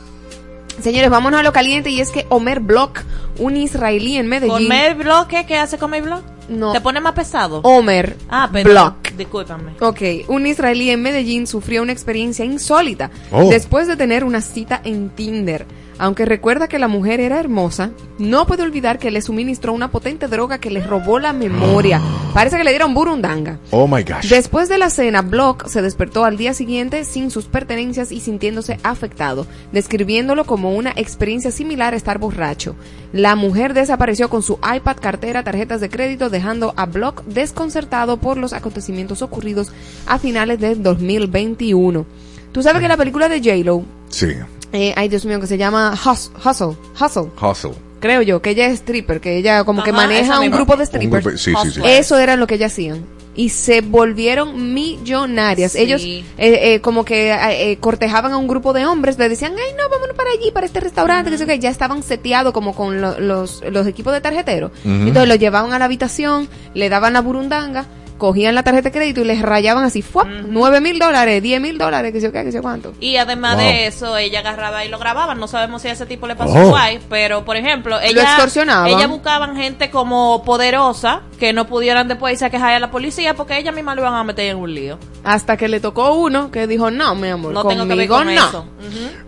Señores, 0.81 1.09
vámonos 1.09 1.39
a 1.39 1.43
lo 1.43 1.53
caliente 1.53 1.89
y 1.89 2.01
es 2.01 2.11
que 2.11 2.25
Omer 2.29 2.59
Block, 2.59 2.99
un 3.39 3.55
israelí 3.55 4.17
en 4.17 4.27
Medellín. 4.27 4.51
¿Con 4.53 4.67
Mel 4.67 4.95
Block 4.95 5.27
qué? 5.27 5.45
¿Qué 5.45 5.55
hace 5.57 5.77
con 5.77 5.89
Block? 5.91 6.21
No. 6.49 6.73
¿Te 6.73 6.81
pone 6.81 6.99
más 6.99 7.13
pesado? 7.13 7.61
Omer 7.63 8.17
ah, 8.29 8.49
pero. 8.51 8.69
Block. 8.71 8.95
Discúlpame. 9.17 9.71
Ok, 9.79 10.01
un 10.27 10.45
israelí 10.45 10.89
en 10.89 11.01
Medellín 11.01 11.47
sufrió 11.47 11.81
una 11.81 11.93
experiencia 11.93 12.43
insólita 12.43 13.09
Oh. 13.31 13.49
después 13.49 13.87
de 13.87 13.95
tener 13.95 14.25
una 14.25 14.41
cita 14.41 14.81
en 14.83 15.09
Tinder. 15.09 15.65
Aunque 15.97 16.25
recuerda 16.25 16.67
que 16.67 16.79
la 16.79 16.87
mujer 16.87 17.19
era 17.19 17.39
hermosa, 17.39 17.91
no 18.19 18.45
puede 18.45 18.63
olvidar 18.63 18.99
que 18.99 19.11
le 19.11 19.21
suministró 19.21 19.71
una 19.71 19.91
potente 19.91 20.27
droga 20.27 20.57
que 20.57 20.69
le 20.69 20.81
robó 20.81 21.19
la 21.19 21.31
memoria. 21.31 22.01
Parece 22.33 22.57
que 22.57 22.63
le 22.65 22.71
dieron 22.71 22.93
burundanga. 22.93 23.59
Oh 23.71 23.87
my 23.87 24.03
gosh. 24.03 24.27
Después 24.29 24.67
de 24.67 24.77
la 24.77 24.89
cena, 24.89 25.21
Block 25.21 25.67
se 25.67 25.81
despertó 25.81 26.25
al 26.25 26.35
día 26.35 26.53
siguiente 26.53 27.05
sin 27.05 27.31
sus 27.31 27.45
pertenencias 27.45 28.11
y 28.11 28.19
sintiéndose 28.19 28.77
afectado, 28.83 29.47
describiéndolo 29.71 30.45
como 30.45 30.73
una 30.73 30.91
experiencia 30.95 31.51
similar 31.51 31.93
a 31.93 31.97
estar 31.97 32.19
borracho. 32.19 32.75
La 33.13 33.35
mujer 33.35 33.73
desapareció 33.73 34.29
con 34.29 34.43
su 34.43 34.59
iPad, 34.75 34.97
cartera, 34.97 35.43
tarjetas 35.43 35.79
de 35.79 35.89
crédito, 35.89 36.29
dejando 36.29 36.73
a 36.75 36.85
Block 36.85 37.23
desconcertado 37.23 38.17
por 38.17 38.37
los 38.37 38.51
acontecimientos 38.51 39.21
ocurridos 39.21 39.71
a 40.05 40.19
finales 40.19 40.59
de 40.59 40.75
2021. 40.75 42.05
Tú 42.51 42.63
sabes 42.63 42.81
que 42.81 42.87
la 42.87 42.97
película 42.97 43.29
de 43.29 43.39
J-Lo, 43.39 43.83
Sí, 44.09 44.27
eh, 44.75 44.93
ay 44.95 45.07
Dios 45.09 45.25
mío, 45.25 45.39
que 45.39 45.47
se 45.47 45.57
llama 45.57 45.93
Hus- 45.95 46.31
Hustle, 46.45 46.75
Hustle, 46.99 47.31
hustle. 47.41 47.71
creo 47.99 48.21
yo, 48.21 48.41
que 48.41 48.51
ella 48.51 48.67
es 48.67 48.73
stripper, 48.81 49.19
que 49.21 49.37
ella 49.37 49.63
como 49.63 49.83
que 49.83 49.89
Ajá, 49.91 49.97
maneja 50.01 50.35
un 50.35 50.41
misma. 50.41 50.57
grupo 50.57 50.75
de 50.77 50.85
strippers. 50.85 51.23
grupo- 51.25 51.37
sí, 51.37 51.51
sí, 51.53 51.55
sí. 51.61 51.67
Hustle. 51.79 51.97
Eso 51.97 52.17
era 52.19 52.35
lo 52.35 52.45
que 52.47 52.55
ellas 52.55 52.71
hacían. 52.71 53.05
Y 53.37 53.49
se 53.49 53.81
volvieron 53.81 54.73
millonarias. 54.73 55.73
Sí. 55.73 55.79
Ellos 55.79 56.01
eh, 56.03 56.23
eh, 56.37 56.79
como 56.81 57.03
que 57.03 57.31
eh, 57.33 57.71
eh, 57.71 57.77
cortejaban 57.79 58.31
a 58.31 58.37
un 58.37 58.47
grupo 58.47 58.71
de 58.71 58.85
hombres, 58.85 59.17
le 59.19 59.27
decían, 59.27 59.53
ay 59.57 59.73
no, 59.77 59.89
vámonos 59.89 60.15
para 60.15 60.29
allí, 60.31 60.51
para 60.51 60.65
este 60.65 60.79
restaurante, 60.79 61.29
que 61.31 61.37
sé 61.37 61.43
yo 61.43 61.47
qué". 61.47 61.59
ya 61.59 61.69
estaban 61.69 62.01
seteados 62.01 62.53
como 62.53 62.73
con 62.73 63.01
lo- 63.01 63.19
los, 63.19 63.61
los 63.69 63.87
equipos 63.87 64.13
de 64.13 64.21
tarjeteros. 64.21 64.71
Entonces 64.85 65.27
los 65.27 65.37
llevaban 65.39 65.73
a 65.73 65.79
la 65.79 65.85
habitación, 65.85 66.47
le 66.73 66.87
daban 66.87 67.11
la 67.11 67.19
burundanga, 67.21 67.85
cogían 68.17 68.55
la 68.55 68.63
tarjeta 68.63 68.89
de 68.89 68.91
crédito 68.97 69.21
y 69.21 69.25
les 69.25 69.41
rayaban 69.41 69.83
así, 69.83 70.01
¡fuap! 70.01 70.27
nueve 70.47 70.79
mil 70.81 70.97
dólares, 70.99 71.41
diez 71.43 71.59
mil 71.59 71.77
dólares, 71.77 72.11
que 72.13 72.19
sé 72.21 72.27
yo 72.27 72.31
qué, 72.31 72.43
que 72.43 72.51
sé 72.51 72.61
cuánto. 72.61 72.93
Y 72.99 73.17
además 73.17 73.55
Wow. 73.55 73.63
de 73.65 73.87
eso, 73.87 74.17
ella 74.17 74.39
agarraba 74.39 74.85
y 74.85 74.89
lo 74.89 74.97
grababan. 74.99 75.39
No 75.39 75.47
sabemos 75.47 75.81
si 75.81 75.89
a 75.89 75.91
ese 75.91 76.05
tipo 76.05 76.25
le 76.27 76.35
pasó 76.35 76.53
Oh. 76.53 76.67
igual, 76.67 76.99
pero 77.09 77.43
por 77.45 77.57
ejemplo, 77.57 77.99
ella, 77.99 78.23
extorsionaban. 78.23 78.87
ella 78.89 79.07
buscaban 79.07 79.55
gente 79.55 79.89
como 79.89 80.43
poderosa 80.43 81.21
que 81.39 81.51
no 81.53 81.67
pudieran 81.67 82.07
después 82.07 82.33
irse 82.33 82.45
a 82.45 82.49
quejar 82.49 82.73
a 82.73 82.79
la 82.79 82.89
policía 82.91 83.33
porque 83.35 83.57
ella 83.57 83.71
misma 83.71 83.95
lo 83.95 84.01
iban 84.01 84.13
a 84.13 84.23
meter 84.23 84.45
en 84.51 84.57
un 84.57 84.73
lío. 84.73 84.97
Hasta 85.23 85.57
que 85.57 85.67
le 85.67 85.79
tocó 85.79 86.13
uno 86.13 86.51
que 86.51 86.67
dijo, 86.67 86.89
no, 86.91 87.15
mi 87.15 87.27
amor, 87.27 87.51
No 87.53 87.65
tengo 87.65 87.85
que 87.87 87.95
ver 87.95 88.07
conmigo 88.07 88.15
con 88.17 88.33
no. 88.35 88.47
eso. 88.47 88.65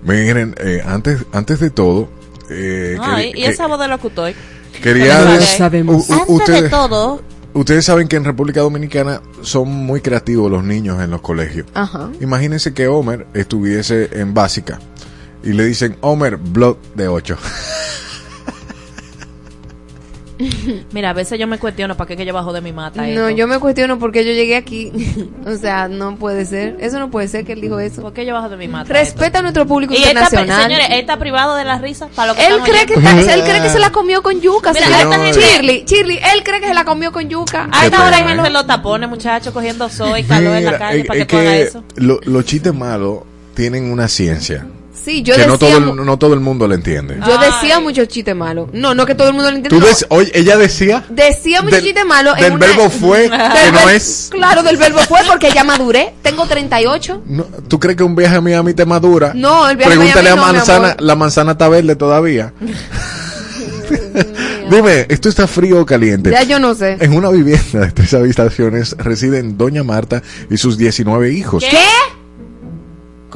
Miren, 0.03 0.55
eh, 0.59 0.81
antes, 0.85 1.25
antes 1.33 1.59
de 1.59 1.69
todo, 1.69 2.09
eh, 2.49 2.97
Ay, 3.01 3.29
y 3.35 3.41
que- 3.43 3.47
esa 3.47 3.67
voz 3.67 3.79
de 3.79 3.87
locutor. 3.87 4.33
quería 4.81 5.19
Lo 5.21 5.31
decir- 5.31 5.57
sabemos. 5.57 6.09
u- 6.09 6.13
u- 6.27 6.39
Antes 6.39 6.61
de 6.63 6.69
todo, 6.69 7.21
ustedes 7.57 7.85
saben 7.85 8.07
que 8.07 8.15
en 8.15 8.23
República 8.23 8.61
Dominicana 8.61 9.21
son 9.41 9.69
muy 9.69 10.01
creativos 10.01 10.51
los 10.51 10.63
niños 10.63 11.01
en 11.01 11.11
los 11.11 11.21
colegios. 11.21 11.67
Ajá. 11.73 12.09
Imagínense 12.21 12.73
que 12.73 12.87
Homer 12.87 13.27
estuviese 13.33 14.09
en 14.19 14.33
básica 14.33 14.79
y 15.43 15.53
le 15.53 15.65
dicen 15.65 15.97
Homer, 16.01 16.37
blog 16.37 16.77
de 16.95 17.07
8. 17.07 17.37
mira, 20.91 21.09
a 21.09 21.13
veces 21.13 21.39
yo 21.39 21.47
me 21.47 21.57
cuestiono 21.57 21.95
para 21.97 22.07
qué 22.07 22.15
que 22.17 22.25
yo 22.25 22.33
bajo 22.33 22.53
de 22.53 22.61
mi 22.61 22.71
mata. 22.71 23.01
No, 23.01 23.27
esto. 23.27 23.29
yo 23.37 23.47
me 23.47 23.59
cuestiono 23.59 23.97
por 23.99 24.11
qué 24.11 24.23
yo 24.25 24.31
llegué 24.31 24.55
aquí. 24.55 24.91
o 25.45 25.55
sea, 25.55 25.87
no 25.87 26.15
puede 26.17 26.45
ser. 26.45 26.77
Eso 26.79 26.99
no 26.99 27.09
puede 27.09 27.27
ser 27.27 27.45
que 27.45 27.53
él 27.53 27.61
dijo 27.61 27.79
eso. 27.79 28.01
¿Por 28.01 28.13
qué 28.13 28.25
yo 28.25 28.33
bajo 28.33 28.49
de 28.49 28.57
mi 28.57 28.67
mata? 28.67 28.93
Respeta 28.93 29.39
a 29.39 29.41
nuestro 29.41 29.65
público? 29.65 29.93
Y 29.93 29.97
esta, 29.97 30.09
internacional. 30.11 30.63
señores, 30.63 30.87
él 30.91 30.99
está 30.99 31.17
privado 31.17 31.55
de 31.55 31.65
la 31.65 31.77
risa. 31.79 32.07
Para 32.15 32.33
lo 32.33 32.35
que 32.37 32.45
él 32.47 32.53
cree, 32.63 32.85
que 32.85 32.93
está- 32.95 33.33
él 33.33 33.43
cree 33.43 33.61
que 33.61 33.69
se 33.69 33.79
la 33.79 33.91
comió 33.91 34.21
con 34.21 34.39
yuca. 34.39 34.73
Mira, 34.73 34.85
señor. 34.85 35.01
esta 35.13 35.23
gente- 35.25 35.39
Shirley, 35.41 35.83
Shirley, 35.85 36.17
él 36.35 36.43
cree 36.43 36.59
que 36.61 36.67
se 36.67 36.73
la 36.73 36.85
comió 36.85 37.11
con 37.11 37.27
yuca. 37.29 37.67
A 37.71 37.85
esta 37.85 38.05
hora 38.07 38.17
pena, 38.17 38.33
en 38.33 38.39
¿eh? 38.39 38.47
el 38.47 38.53
los 38.53 38.67
tapones, 38.67 39.09
muchachos, 39.09 39.53
cogiendo 39.53 39.89
sol 39.89 40.17
y 40.19 40.23
calor 40.23 40.55
en 40.57 40.65
la 40.65 40.77
calle 40.77 40.99
es- 41.01 41.07
para 41.07 41.25
que 41.25 41.37
hagas 41.37 41.53
eso. 41.55 41.83
lo- 41.95 42.19
los 42.23 42.45
chistes 42.45 42.73
malos 42.73 43.19
tienen 43.55 43.91
una 43.91 44.07
ciencia 44.07 44.65
Sí, 45.07 45.21
yo 45.21 45.35
que 45.35 45.39
decía, 45.39 45.47
no 45.53 45.57
todo, 45.57 45.77
el, 45.77 46.05
no 46.05 46.19
todo 46.19 46.33
el 46.33 46.41
mundo 46.41 46.67
le 46.67 46.75
entiende. 46.75 47.17
yo 47.25 47.37
decía 47.37 47.79
muchos 47.79 48.09
chistes 48.09 48.35
malos. 48.35 48.67
No, 48.73 48.93
no 48.93 49.05
que 49.05 49.15
todo 49.15 49.29
el 49.29 49.33
mundo 49.35 49.49
lo 49.49 49.57
Tú 49.61 49.63
entienda. 49.63 49.79
no. 49.79 49.87
des- 49.87 50.05
oye, 50.09 50.31
ella 50.33 50.57
decía 50.57 51.05
Decía 51.07 51.61
muchos 51.61 51.77
del- 51.77 51.85
chistes 51.85 52.05
malos. 52.05 52.35
en 52.37 52.43
del 52.43 52.53
una- 52.55 52.65
verbo 52.67 52.89
fue 52.99 53.23
que 53.29 53.71
no 53.71 53.89
es. 53.89 54.27
Claro, 54.31 54.63
del 54.63 54.75
verbo 54.75 54.99
fue 55.07 55.19
porque 55.25 55.49
ya 55.55 55.63
maduré. 55.63 56.13
Tengo 56.21 56.45
38. 56.45 57.21
No, 57.25 57.43
¿Tú 57.69 57.79
crees 57.79 57.95
que 57.95 58.03
un 58.03 58.17
viaje 58.17 58.35
a 58.35 58.41
Miami 58.41 58.73
te 58.73 58.85
madura? 58.85 59.31
No, 59.33 59.69
el 59.69 59.77
viaje 59.77 59.93
a 59.93 59.95
Pregúntale 59.95 60.29
Miami 60.31 60.41
no, 60.41 60.47
a 60.47 60.53
manzana, 60.53 60.95
la 60.99 61.15
manzana 61.15 61.51
está 61.53 61.69
verde 61.69 61.95
todavía. 61.95 62.51
Dime, 64.69 65.05
¿esto 65.09 65.29
está 65.29 65.47
frío 65.47 65.79
o 65.81 65.85
caliente? 65.85 66.31
Ya 66.31 66.43
yo 66.43 66.59
no 66.59 66.75
sé. 66.75 66.97
En 66.99 67.13
una 67.13 67.29
vivienda 67.29 67.79
de 67.85 67.91
tres 67.91 68.13
habitaciones 68.13 68.95
residen 68.97 69.57
Doña 69.57 69.83
Marta 69.83 70.21
y 70.49 70.57
sus 70.57 70.77
19 70.77 71.31
hijos. 71.31 71.63
¿Qué? 71.63 71.77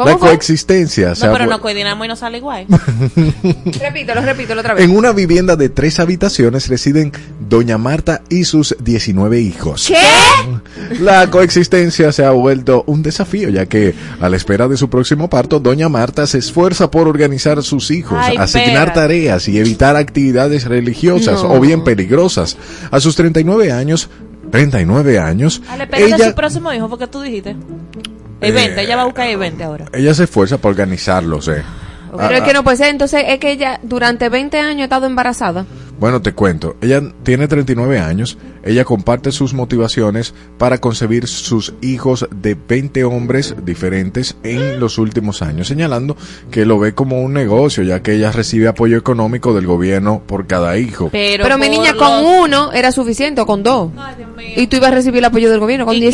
¿Cómo 0.04 0.12
La 0.14 0.18
fue? 0.18 0.30
coexistencia 0.30 1.16
se 1.16 1.26
No, 1.26 1.32
ha 1.32 1.34
pero 1.34 1.46
vu- 1.46 1.50
no 1.52 1.62
coordinamos 1.62 2.06
y 2.06 2.08
no 2.10 2.16
sale 2.16 2.38
igual. 2.38 2.66
Repítelo, 3.80 4.22
repítelo 4.22 4.62
otra 4.62 4.74
vez. 4.74 4.84
En 4.84 4.96
una 4.96 5.12
vivienda 5.12 5.56
de 5.56 5.70
tres 5.70 6.00
habitaciones 6.00 6.68
residen 6.68 7.12
Doña 7.50 7.78
Marta 7.78 8.22
y 8.30 8.44
sus 8.46 8.76
19 8.80 9.40
hijos. 9.40 9.86
¿Qué? 9.88 9.98
La 11.02 11.30
coexistencia 11.30 12.12
se 12.12 12.24
ha 12.26 12.32
vuelto 12.32 12.84
un 12.88 13.04
desafío, 13.04 13.50
ya 13.50 13.66
que 13.66 13.94
a 14.20 14.30
la 14.30 14.38
espera 14.38 14.68
de 14.68 14.78
su 14.78 14.90
próximo 14.90 15.30
parto, 15.30 15.60
Doña 15.60 15.90
Marta 15.90 16.26
se 16.28 16.38
esfuerza 16.40 16.90
por 16.90 17.08
organizar 17.08 17.60
a 17.60 17.62
sus 17.62 17.92
hijos, 17.92 18.18
Ay, 18.22 18.38
asignar 18.38 18.88
espera. 18.90 18.94
tareas 18.94 19.48
y 19.48 19.60
evitar 19.60 19.96
actividades 19.96 20.66
religiosas 20.66 21.44
No. 21.44 21.54
o 21.54 21.60
bien 21.60 21.84
peligrosas. 21.84 22.58
A 22.90 23.00
sus 23.00 23.16
39 23.16 23.72
años, 23.72 24.10
39 24.52 25.20
años, 25.20 25.62
A 25.70 25.78
la 25.78 25.84
espera 25.86 26.06
de 26.08 26.14
ella, 26.16 26.30
su 26.30 26.36
próximo 26.36 26.74
hijo, 26.74 26.90
porque 26.90 27.08
tú 27.08 27.22
dijiste. 27.22 27.56
El 28.42 28.54
20, 28.54 28.82
ella 28.82 28.96
va 28.96 29.04
a 29.04 29.06
buscar 29.06 29.28
el 29.28 29.38
20 29.38 29.64
ahora. 29.64 29.86
ella 29.94 30.14
se 30.14 30.24
esfuerza 30.24 30.58
por 30.58 30.72
organizarlos. 30.72 31.48
Eh. 31.48 31.64
Pero 32.18 32.36
es 32.36 32.42
Ah, 32.42 32.44
que 32.44 32.54
no 32.54 32.64
puede 32.64 32.76
ser. 32.76 32.88
Entonces 32.90 33.24
es 33.26 33.40
que 33.40 33.52
ella 33.52 33.80
durante 33.84 34.28
20 34.28 34.60
años 34.60 34.82
ha 34.82 34.84
estado 34.84 35.06
embarazada. 35.06 35.66
Bueno, 35.98 36.22
te 36.22 36.34
cuento. 36.34 36.76
Ella 36.82 37.02
tiene 37.24 37.48
39 37.48 38.00
años. 38.00 38.38
Ella 38.64 38.84
comparte 38.84 39.32
sus 39.32 39.54
motivaciones 39.54 40.34
para 40.58 40.80
concebir 40.80 41.28
sus 41.28 41.74
hijos 41.82 42.28
de 42.36 42.56
20 42.68 43.04
hombres 43.06 43.56
diferentes 43.64 44.36
en 44.44 44.80
los 44.80 44.98
últimos 44.98 45.42
años, 45.42 45.68
señalando 45.70 46.18
que 46.50 46.66
lo 46.66 46.80
ve 46.80 46.94
como 46.94 47.22
un 47.22 47.34
negocio, 47.34 47.84
ya 47.84 48.02
que 48.02 48.14
ella 48.16 48.32
recibe 48.32 48.68
apoyo 48.68 48.98
económico 48.98 49.54
del 49.54 49.68
gobierno 49.68 50.22
por 50.26 50.48
cada 50.48 50.78
hijo. 50.78 51.10
Pero, 51.12 51.44
Pero, 51.44 51.58
mi 51.58 51.70
niña, 51.70 51.94
los- 51.94 52.02
con 52.02 52.26
uno 52.26 52.74
era 52.74 52.92
suficiente 52.92 53.40
o 53.42 53.46
con 53.46 53.64
dos. 53.64 53.92
Ay, 53.98 54.16
Dios 54.18 54.36
mío. 54.36 54.48
Y 54.58 54.68
tú 54.68 54.78
ibas 54.78 54.92
a 54.92 54.96
recibir 54.96 55.20
el 55.20 55.26
apoyo 55.26 55.50
del 55.50 55.60
gobierno 55.60 55.86
con 55.86 55.96
¿Y 55.96 56.00
qué? 56.02 56.08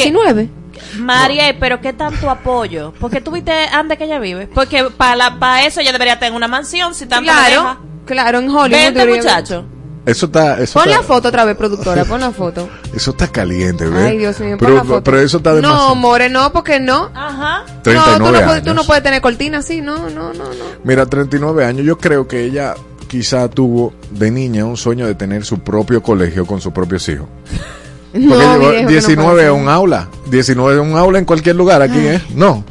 19. 0.80 1.04
María, 1.04 1.56
pero 1.60 1.82
¿qué 1.82 1.94
tanto 1.94 2.30
apoyo? 2.30 2.94
Porque 3.00 3.22
tú 3.22 3.32
viste 3.32 3.52
antes 3.52 3.98
que 3.98 4.06
ella 4.06 4.20
vive. 4.20 4.48
Porque 4.48 4.86
para 4.96 5.38
para 5.40 5.66
eso 5.66 5.82
ella 5.82 5.92
debería 5.92 6.20
tener 6.20 6.34
una 6.34 6.48
mansión, 6.48 6.94
si 6.96 7.06
tanto 7.06 7.32
Claro. 7.32 7.62
deja. 7.62 7.78
Claro, 8.06 8.40
en 8.40 8.50
Hollywood. 8.50 8.70
Vente, 8.94 9.06
muchacho. 9.06 9.66
Eso 10.06 10.28
está. 10.28 10.58
Eso 10.62 10.80
Pon 10.80 10.90
la 10.90 11.02
foto 11.04 11.28
otra 11.28 11.44
vez, 11.44 11.58
productora, 11.58 12.06
pon 12.06 12.22
la 12.22 12.32
foto. 12.32 12.70
Eso 12.96 13.12
está 13.12 13.28
caliente, 13.28 13.86
¿ves? 13.90 14.06
Ay, 14.06 14.18
Dios 14.18 14.40
mío, 14.40 14.52
pon 14.58 14.60
pero, 14.60 14.76
la 14.76 14.84
foto. 14.86 15.04
pero 15.04 15.20
eso 15.20 15.38
está 15.38 15.50
No, 15.50 15.56
demasiado. 15.58 15.96
more, 15.96 16.30
no, 16.30 16.54
porque 16.54 16.80
no. 16.80 17.10
Ajá. 17.14 17.64
No, 17.68 17.74
tú 17.74 17.82
39 17.84 18.20
no, 18.20 18.46
puedes, 18.48 18.64
tú 18.64 18.70
años. 18.70 18.76
no 18.76 18.84
puedes 18.86 19.04
tener 19.04 19.22
cortina 19.22 19.58
así, 19.58 19.82
no, 19.82 20.10
no, 20.10 20.32
no, 20.34 20.46
no. 20.46 20.66
Mira, 20.86 21.06
39 21.06 21.66
años. 21.66 21.86
Yo 21.86 21.98
creo 21.98 22.26
que 22.26 22.46
ella 22.46 22.76
quizá 23.10 23.50
tuvo 23.50 23.94
de 24.12 24.32
niña 24.32 24.64
un 24.64 24.78
sueño 24.78 25.06
de 25.08 25.16
tener 25.16 25.44
su 25.44 25.60
propio 25.60 26.02
colegio 26.02 26.46
con 26.46 26.62
sus 26.62 26.72
propios 26.72 27.08
hijos. 27.10 27.28
Porque 28.12 28.26
No, 28.26 28.36
llegó 28.58 28.60
viejo, 28.60 28.72
que 28.76 28.84
no 28.84 28.90
19 28.90 29.32
puede 29.32 29.42
a 29.48 29.52
ser. 29.52 29.62
un 29.62 29.70
aula. 29.70 30.10
19 30.30 30.78
a 30.80 30.82
un 30.82 30.96
aula 30.98 31.20
en 31.20 31.26
cualquier 31.26 31.56
lugar 31.56 31.82
aquí, 31.82 32.00
¿eh? 32.00 32.22
No. 32.36 32.64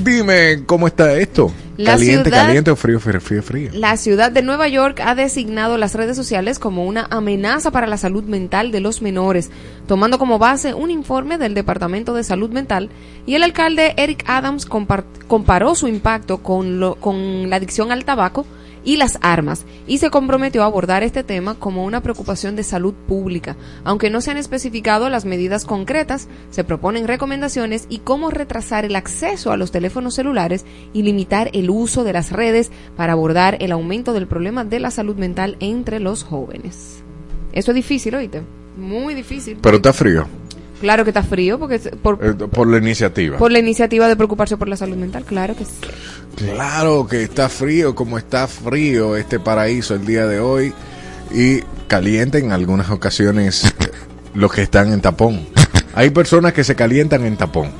Dime, 0.00 0.64
¿cómo 0.66 0.86
está 0.86 1.14
esto? 1.16 1.50
La 1.76 1.92
¿Caliente, 1.92 2.24
ciudad- 2.30 2.44
caliente 2.46 2.70
o 2.72 2.76
frío, 2.76 2.98
frío, 2.98 3.20
frío, 3.20 3.42
frío? 3.42 3.70
La 3.72 3.96
ciudad 3.96 4.32
de 4.32 4.42
Nueva 4.42 4.66
York 4.68 5.00
ha 5.04 5.14
designado 5.14 5.78
las 5.78 5.94
redes 5.94 6.16
sociales 6.16 6.58
como 6.58 6.84
una 6.84 7.06
amenaza 7.10 7.70
para 7.70 7.86
la 7.86 7.96
salud 7.96 8.24
mental 8.24 8.72
de 8.72 8.80
los 8.80 9.00
menores, 9.00 9.50
tomando 9.86 10.18
como 10.18 10.38
base 10.40 10.74
un 10.74 10.90
informe 10.90 11.38
del 11.38 11.54
Departamento 11.54 12.12
de 12.14 12.24
Salud 12.24 12.50
Mental 12.50 12.90
y 13.26 13.34
el 13.36 13.44
alcalde 13.44 13.94
Eric 13.96 14.24
Adams 14.26 14.68
compar- 14.68 15.04
comparó 15.28 15.74
su 15.76 15.86
impacto 15.86 16.38
con, 16.38 16.80
lo- 16.80 16.96
con 16.96 17.48
la 17.48 17.56
adicción 17.56 17.92
al 17.92 18.04
tabaco 18.04 18.44
y 18.84 18.96
las 18.96 19.18
armas 19.20 19.64
y 19.86 19.98
se 19.98 20.10
comprometió 20.10 20.62
a 20.62 20.66
abordar 20.66 21.02
este 21.02 21.24
tema 21.24 21.54
como 21.54 21.84
una 21.84 22.02
preocupación 22.02 22.56
de 22.56 22.62
salud 22.62 22.94
pública. 23.06 23.56
Aunque 23.84 24.10
no 24.10 24.20
se 24.20 24.30
han 24.30 24.36
especificado 24.36 25.08
las 25.08 25.24
medidas 25.24 25.64
concretas, 25.64 26.28
se 26.50 26.64
proponen 26.64 27.08
recomendaciones 27.08 27.86
y 27.88 27.98
cómo 27.98 28.30
retrasar 28.30 28.84
el 28.84 28.96
acceso 28.96 29.52
a 29.52 29.56
los 29.56 29.70
teléfonos 29.70 30.14
celulares 30.14 30.64
y 30.92 31.02
limitar 31.02 31.50
el 31.52 31.70
uso 31.70 32.04
de 32.04 32.12
las 32.12 32.32
redes 32.32 32.70
para 32.96 33.12
abordar 33.12 33.56
el 33.60 33.72
aumento 33.72 34.12
del 34.12 34.26
problema 34.26 34.64
de 34.64 34.80
la 34.80 34.90
salud 34.90 35.16
mental 35.16 35.56
entre 35.60 36.00
los 36.00 36.24
jóvenes. 36.24 37.02
Eso 37.52 37.70
es 37.70 37.74
difícil, 37.74 38.14
oíste. 38.14 38.42
Muy 38.76 39.14
difícil. 39.14 39.58
Pero 39.60 39.76
está 39.76 39.92
frío. 39.92 40.26
Claro 40.80 41.04
que 41.04 41.10
está 41.10 41.22
frío 41.22 41.58
porque 41.58 41.78
por, 41.78 42.18
eh, 42.24 42.34
por 42.34 42.68
la 42.68 42.78
iniciativa. 42.78 43.36
por 43.36 43.50
la 43.50 43.58
iniciativa 43.58 44.06
de 44.06 44.16
preocuparse 44.16 44.56
por 44.56 44.68
la 44.68 44.76
salud 44.76 44.96
mental, 44.96 45.24
claro 45.24 45.56
que 45.56 45.64
sí. 45.64 45.72
Claro 46.36 47.06
que 47.08 47.24
está 47.24 47.48
frío, 47.48 47.94
como 47.94 48.16
está 48.16 48.46
frío 48.46 49.16
este 49.16 49.40
paraíso 49.40 49.94
el 49.94 50.06
día 50.06 50.26
de 50.26 50.38
hoy. 50.38 50.72
Y 51.32 51.60
caliente 51.88 52.38
en 52.38 52.52
algunas 52.52 52.90
ocasiones 52.90 53.64
eh, 53.64 53.90
los 54.34 54.52
que 54.52 54.62
están 54.62 54.92
en 54.92 55.00
tapón. 55.00 55.46
Hay 55.94 56.10
personas 56.10 56.52
que 56.52 56.62
se 56.62 56.76
calientan 56.76 57.24
en 57.24 57.36
tapón. 57.36 57.72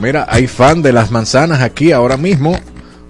Mira, 0.00 0.26
hay 0.28 0.46
fan 0.46 0.82
de 0.82 0.92
las 0.92 1.10
manzanas 1.10 1.62
aquí 1.62 1.92
ahora 1.92 2.16
mismo. 2.16 2.58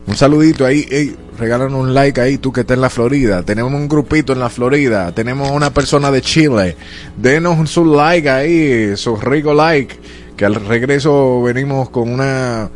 Un 0.07 0.15
saludito 0.15 0.67
ahí. 0.67 0.87
Ey, 0.91 1.17
regálanos 1.39 1.81
un 1.81 1.95
like 1.95 2.21
ahí, 2.21 2.39
tú 2.39 2.53
que 2.53 2.61
estás 2.63 2.75
en 2.77 2.81
la 2.81 2.91
Florida. 2.91 3.43
Tenemos 3.43 3.73
un 3.73 3.89
grupito 3.89 4.33
en 4.33 4.41
la 4.41 4.49
Florida. 4.51 5.13
Tenemos 5.13 5.51
una 5.51 5.71
persona 5.73 6.11
de 6.11 6.23
Chile. 6.23 6.77
Denos 7.17 7.71
su 7.71 7.85
like 7.85 8.29
ahí, 8.29 8.97
su 8.97 9.17
rico 9.17 9.55
like. 9.55 9.97
Que 10.37 10.45
al 10.45 10.55
regreso 10.55 11.43
venimos 11.43 11.89
con 11.91 12.11
una, 12.13 12.69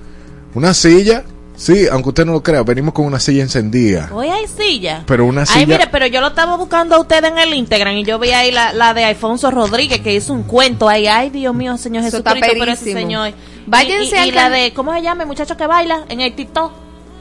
una 0.54 0.74
silla. 0.74 1.24
Sí, 1.56 1.86
aunque 1.92 2.08
usted 2.08 2.24
no 2.24 2.32
lo 2.32 2.42
crea, 2.42 2.62
venimos 2.62 2.94
con 2.94 3.04
una 3.04 3.20
silla 3.20 3.42
encendida. 3.42 4.08
Hoy 4.14 4.28
hay 4.28 4.46
silla. 4.46 5.02
Pero 5.06 5.26
una 5.26 5.42
Ay, 5.42 5.46
silla- 5.46 5.66
mire, 5.66 5.88
pero 5.92 6.06
yo 6.06 6.22
lo 6.22 6.28
estaba 6.28 6.56
buscando 6.56 6.94
a 6.96 6.98
usted 7.00 7.22
en 7.22 7.36
el 7.36 7.52
Instagram 7.52 7.96
y 7.96 8.04
yo 8.04 8.18
vi 8.18 8.30
ahí 8.30 8.50
la, 8.50 8.72
la 8.72 8.94
de 8.94 9.04
Alfonso 9.04 9.50
Rodríguez 9.50 10.00
que 10.00 10.14
hizo 10.14 10.32
un 10.32 10.44
cuento 10.44 10.88
ahí. 10.88 11.06
Ay, 11.06 11.28
Dios 11.28 11.54
mío, 11.54 11.76
Señor 11.76 12.02
Eso 12.02 12.16
Jesucristo, 12.22 12.52
pero 12.58 12.72
ese 12.72 12.92
señor. 12.94 13.32
Váyanse 13.66 14.24
y, 14.24 14.28
y, 14.30 14.32
la 14.32 14.48
de, 14.48 14.72
¿cómo 14.72 14.94
se 14.94 15.02
llama? 15.02 15.24
El 15.24 15.28
muchacho 15.28 15.54
que 15.58 15.66
baila 15.66 16.04
en 16.08 16.22
el 16.22 16.34
TikTok. 16.34 16.72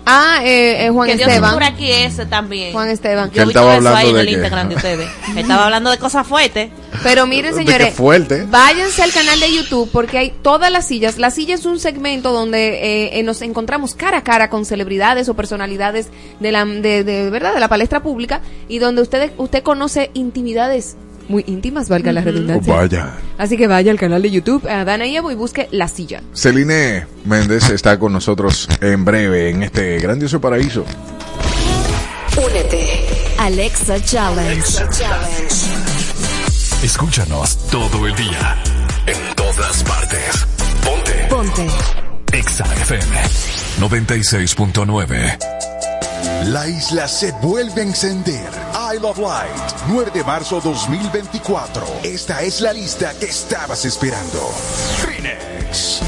Ah, 0.06 0.40
eh, 0.44 0.86
eh, 0.86 0.90
Juan 0.90 1.08
que 1.08 1.16
Dios 1.18 1.28
Esteban. 1.30 1.62
aquí 1.64 1.92
ese 1.92 2.26
también. 2.26 2.72
Juan 2.74 2.90
Esteban. 2.90 3.30
Que 3.30 3.38
Yo 3.38 3.44
él 3.44 3.50
estaba 3.50 3.76
hablando 3.76 4.00
en 4.00 4.14
de 4.16 4.22
el 4.22 4.26
que- 4.28 4.32
Instagram 4.34 4.70
de 4.70 4.76
ustedes. 4.76 5.10
Estaba 5.36 5.66
hablando 5.66 5.92
de 5.92 5.98
cosas 6.00 6.26
fuertes. 6.26 6.72
Pero 7.04 7.28
miren, 7.28 7.54
señores, 7.54 7.94
fuerte. 7.94 8.46
váyanse 8.50 9.04
al 9.04 9.12
canal 9.14 9.40
de 9.40 9.54
YouTube 9.54 9.90
porque 9.92 10.18
hay 10.18 10.32
todas 10.42 10.72
las 10.72 10.88
sillas. 10.88 11.18
La 11.20 11.30
silla 11.32 11.54
es 11.56 11.66
un 11.66 11.80
segmento 11.80 12.32
donde 12.34 12.70
eh, 13.06 13.20
eh, 13.20 13.24
nos 13.24 13.42
encontramos 13.44 13.94
cara 13.94 14.18
a 14.18 14.24
cara 14.24 14.50
con 14.50 14.66
celebridades 14.66 15.30
o 15.30 15.36
personalidades 15.36 16.08
de 16.40 16.52
la 16.52 16.66
de, 16.66 17.04
de 17.04 17.30
verdad 17.30 17.54
de 17.54 17.60
la 17.60 17.68
palestra 17.70 18.02
pública 18.02 18.42
y 18.68 18.80
donde 18.80 19.02
usted 19.04 19.32
usted 19.38 19.62
conoce 19.64 20.10
intimidades 20.14 20.98
muy 21.30 21.44
íntimas, 21.48 21.88
valga 21.88 22.12
la 22.12 22.20
Oh, 22.22 22.26
redundancia. 22.26 22.74
vaya. 22.76 23.14
Así 23.38 23.56
que 23.56 23.68
vaya 23.68 23.92
al 23.92 23.98
canal 24.00 24.22
de 24.22 24.32
YouTube 24.32 24.68
a 24.68 24.84
Dana 24.84 25.06
y 25.08 25.16
Evo 25.16 25.32
y 25.32 25.36
busque 25.36 25.70
la 25.72 25.88
silla. 25.88 26.22
Celine 26.34 27.06
Méndez 27.26 27.70
está 27.70 27.98
con 27.98 28.12
nosotros 28.12 28.68
en 28.82 29.06
breve 29.06 29.50
en 29.52 29.64
este 29.64 30.00
grandioso 30.00 30.42
paraíso. 30.42 30.84
Únete. 32.38 33.06
Alexa 33.38 34.02
Challenge. 34.04 34.84
Escúchanos 36.84 37.58
todo 37.70 38.08
el 38.08 38.16
día. 38.16 38.56
En 39.06 39.36
todas 39.36 39.84
partes. 39.84 40.46
Ponte. 40.84 41.28
Ponte. 41.30 41.68
Exa 42.32 42.64
FM 42.74 43.18
96.9. 43.80 45.38
La 46.46 46.68
isla 46.68 47.08
se 47.08 47.32
vuelve 47.42 47.82
a 47.82 47.86
encender. 47.86 48.69
Isle 48.92 49.06
of 49.06 49.20
Light, 49.20 49.74
9 49.88 50.10
de 50.12 50.24
marzo 50.24 50.60
2024. 50.62 51.86
Esta 52.04 52.42
es 52.42 52.60
la 52.60 52.74
lista 52.74 53.14
que 53.20 53.28
estabas 53.28 53.86
esperando. 53.86 54.40
Phoenix. 54.98 56.02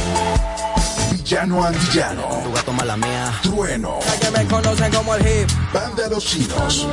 Villano 1.12 1.64
Antillano. 1.64 2.28
Tu 2.44 2.52
gato 2.52 2.74
mala 2.74 2.98
mía. 2.98 3.32
Trueno. 3.44 4.00
Que 4.20 4.32
me 4.32 4.46
conocen 4.48 4.92
como 4.92 5.14
el 5.14 5.22
hip. 5.22 5.50
Banda 5.72 6.08
Los 6.10 6.26
Chinos. 6.26 6.88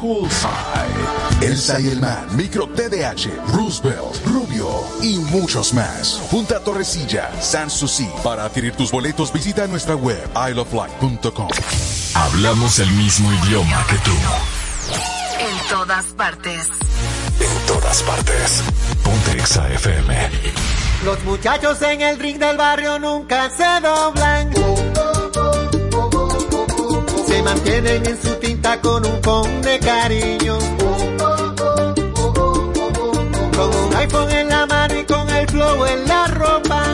Poolside. 0.00 1.42
Elsa 1.42 1.78
y 1.78 1.88
el 1.88 2.00
Man. 2.00 2.34
Micro 2.34 2.66
TDH. 2.68 3.28
Roosevelt. 3.52 4.24
Rubio. 4.24 4.68
Y 5.02 5.18
muchos 5.18 5.74
más. 5.74 6.14
Punta 6.30 6.60
Torrecilla. 6.60 7.30
Sanssouci. 7.42 8.08
Para 8.24 8.44
adquirir 8.44 8.74
tus 8.74 8.90
boletos 8.90 9.32
visita 9.32 9.66
nuestra 9.66 9.96
web 9.96 10.26
isleoflight.com. 10.34 11.48
Hablamos 12.14 12.78
el 12.78 12.90
mismo 12.92 13.30
idioma 13.32 13.84
que 13.88 13.98
tú. 13.98 14.61
En 15.42 15.68
todas 15.68 16.04
partes. 16.16 16.68
En 17.40 17.66
todas 17.66 18.02
partes. 18.04 18.62
Ponte 19.02 19.32
Exa 19.32 19.68
FM. 19.70 20.30
Los 21.04 21.24
muchachos 21.24 21.82
en 21.82 22.00
el 22.00 22.20
ring 22.20 22.38
del 22.38 22.56
barrio 22.56 23.00
nunca 23.00 23.50
se 23.50 23.80
doblan. 23.80 24.52
Se 27.26 27.42
mantienen 27.42 28.06
en 28.06 28.22
su 28.22 28.34
tinta 28.36 28.80
con 28.80 29.04
un 29.04 29.20
con 29.20 29.62
de 29.62 29.80
cariño. 29.80 30.58
Con 33.56 33.76
un 33.84 33.96
iPhone 33.96 34.30
en 34.30 34.48
la 34.48 34.66
mano 34.66 34.96
y 34.96 35.04
con 35.04 35.28
el 35.28 35.48
flow 35.48 35.86
en 35.86 36.06
la 36.06 36.26
ropa. 36.28 36.84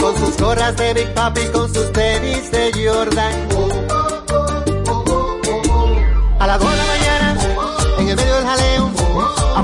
Con 0.00 0.16
sus 0.16 0.36
gorras 0.36 0.76
de 0.76 0.94
Big 0.94 1.12
Papi, 1.12 1.44
con 1.52 1.74
sus 1.74 1.92
tenis 1.92 2.52
de 2.52 2.70
Jordan. 2.86 3.85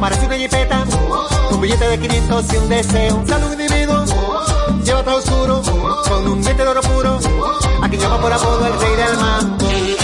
Aparece 0.02 0.26
una 0.26 0.36
jipeta, 0.36 0.84
con 1.48 1.60
billete 1.60 1.84
de 1.86 1.98
500 2.00 2.52
y 2.52 2.56
un 2.56 2.68
deseo. 2.68 3.16
Un 3.18 3.28
saludo 3.28 3.52
individuo, 3.52 4.04
lleva 4.84 5.04
todo 5.04 5.16
oscuro, 5.18 5.62
con 6.08 6.26
un 6.26 6.42
diente 6.42 6.64
de 6.64 6.68
oro 6.68 6.80
puro, 6.80 7.20
a 7.80 7.88
quien 7.88 8.00
llama 8.00 8.20
por 8.20 8.32
apodo 8.32 8.66
el 8.66 8.80
rey 8.80 8.96
del 8.96 9.16
mambo. 9.16 10.01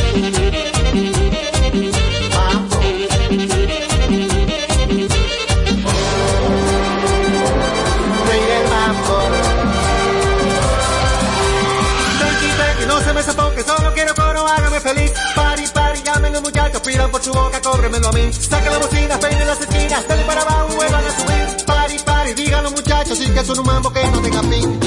Boca, 17.33 17.61
cóbremelo 17.61 18.09
a 18.09 18.13
mí. 18.13 18.33
Saquen 18.33 18.73
la 18.73 18.79
bocina, 18.79 19.21
peinen 19.21 19.47
las 19.47 19.61
esquinas, 19.61 20.09
dale 20.09 20.23
para 20.25 20.43
abajo, 20.43 20.69
vuelvan 20.77 21.05
a 21.05 21.11
subir. 21.11 21.67
Pari, 21.67 21.99
pari, 22.05 22.33
digan 22.35 22.65
los 22.65 22.73
muchachos, 22.73 23.21
y 23.21 23.31
que 23.31 23.45
son 23.45 23.59
un 23.59 23.67
mambo 23.67 23.93
que 23.93 24.05
no 24.09 24.21
tenga 24.21 24.43
fin. 24.43 24.81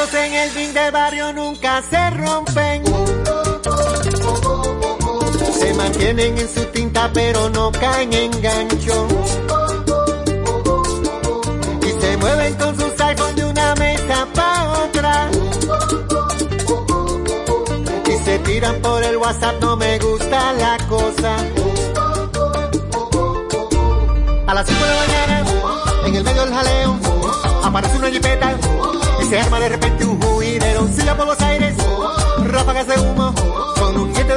En 0.00 0.32
el 0.32 0.54
ring 0.54 0.72
del 0.72 0.92
barrio 0.92 1.32
nunca 1.32 1.82
se 1.82 2.10
rompen. 2.10 2.84
Se 5.58 5.74
mantienen 5.74 6.38
en 6.38 6.48
su 6.48 6.64
tinta 6.66 7.10
pero 7.12 7.50
no 7.50 7.72
caen 7.72 8.12
en 8.12 8.30
gancho. 8.40 9.08
Y 11.82 12.00
se 12.00 12.16
mueven 12.16 12.54
con 12.54 12.78
sus 12.78 13.00
iPhones 13.00 13.36
de 13.36 13.44
una 13.44 13.74
mesa 13.74 14.26
para 14.34 14.72
otra. 14.84 15.30
Y 18.06 18.24
se 18.24 18.38
tiran 18.38 18.80
por 18.80 19.02
el 19.02 19.16
WhatsApp, 19.16 19.60
no 19.60 19.76
me 19.76 19.98
gusta 19.98 20.52
la 20.52 20.78
cosa. 20.88 21.36
A 24.46 24.54
las 24.54 24.66
5 24.66 24.84
de 24.84 24.90
la 24.90 24.96
mañana, 24.96 25.44
en 26.06 26.14
el 26.14 26.22
medio 26.22 26.44
del 26.44 26.54
jaleo, 26.54 26.98
aparece 27.64 27.98
una 27.98 28.10
jipeta 28.10 28.54
y 29.20 29.24
se 29.24 29.40
arma 29.40 29.60
de 29.60 29.67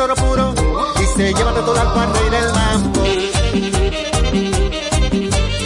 de 0.08 0.14
oro 0.24 0.54
y 1.00 1.06
se 1.16 1.32
lleva 1.32 1.54
de 1.54 1.62
todo 1.62 1.80
al 1.80 1.94
cual 1.94 2.12
rey 2.14 2.30
del 2.32 2.52
mambo. 2.54 3.02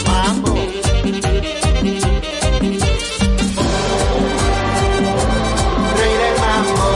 Mambo. 0.06 0.54
Rey 5.96 6.14
del 6.20 6.36
mambo. 6.38 6.86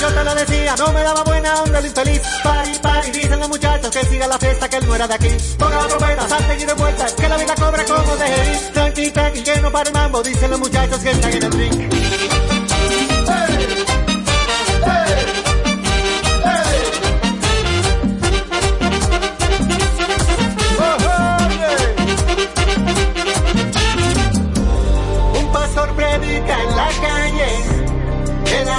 Yo 0.00 0.08
te 0.08 0.24
lo 0.24 0.34
decía, 0.34 0.74
no 0.76 0.92
me 0.92 1.02
daba 1.02 1.22
buena 1.24 1.62
onda 1.62 1.78
el 1.78 1.86
infeliz. 1.86 2.20
Pari, 2.44 2.78
pari, 2.82 3.10
dicen 3.10 3.40
los 3.40 3.48
muchachos 3.48 3.90
que 3.90 4.04
siga 4.04 4.26
la 4.26 4.38
fiesta, 4.38 4.68
que 4.68 4.76
él 4.76 4.86
no 4.86 4.94
era 4.94 5.08
de 5.08 5.14
aquí. 5.14 5.28
Ponga 5.58 5.76
la 5.76 5.88
trompeta, 5.88 6.28
salte 6.28 6.58
y 6.60 6.64
de 6.66 6.74
vuelta, 6.74 7.06
que 7.06 7.28
la 7.28 7.36
vida 7.38 7.54
cobra 7.54 7.84
como 7.86 8.16
de 8.16 8.28
ir. 8.28 8.72
Tranqui, 8.74 9.10
tranqui, 9.12 9.42
que 9.42 9.60
no 9.62 9.72
para 9.72 9.88
el 9.88 9.94
mambo, 9.94 10.22
dicen 10.22 10.50
los 10.50 10.60
muchachos 10.60 10.98
que 10.98 11.10
están 11.10 11.32
en 11.32 11.42
el 11.44 11.52
ring. 11.52 12.41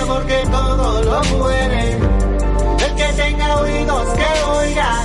Calle 0.03 0.05
el 0.05 0.09
amor 0.09 0.25
que 0.25 0.43
todo 0.49 1.03
lo 1.03 1.23
muere. 1.37 1.97
El 2.85 2.95
que 2.95 3.13
tenga 3.13 3.55
oídos 3.57 4.07
que 4.13 4.43
oiga 4.43 5.03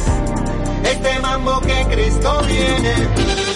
este 0.84 1.18
mambo 1.20 1.60
que 1.60 1.86
Cristo 1.90 2.40
viene. 2.46 3.47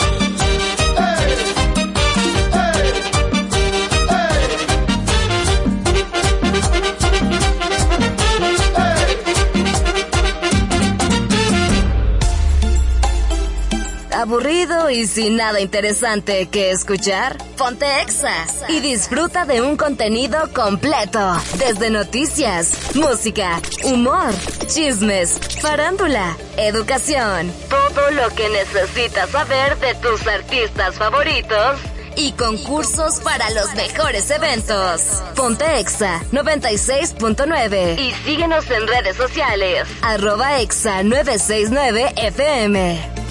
Y 15.03 15.07
sin 15.09 15.37
nada 15.37 15.61
interesante 15.61 16.47
que 16.47 16.71
escuchar? 16.71 17.37
Ponte 17.59 17.87
Exa 18.03 18.47
y 18.69 18.79
disfruta 18.79 19.45
de 19.45 19.61
un 19.61 19.77
contenido 19.77 20.53
completo. 20.53 21.19
Desde 21.59 21.91
noticias, 21.91 22.95
música, 22.95 23.61
humor, 23.83 24.33
chismes, 24.69 25.41
farándula, 25.61 26.37
educación. 26.57 27.53
Todo 27.69 28.13
lo 28.13 28.29
que 28.37 28.49
necesitas 28.51 29.31
saber 29.31 29.77
de 29.79 29.95
tus 29.97 30.25
artistas 30.29 30.95
favoritos 30.95 31.81
y 32.15 32.31
concursos 32.33 33.19
para 33.21 33.51
los 33.51 33.75
mejores 33.75 34.31
eventos. 34.31 35.03
Ponte 35.35 35.81
Exa 35.81 36.21
96.9 36.31 37.99
y 37.99 38.13
síguenos 38.25 38.71
en 38.71 38.87
redes 38.87 39.17
sociales. 39.17 39.89
Arroba 40.03 40.61
Exa 40.61 41.03
969 41.03 42.13
FM. 42.17 43.22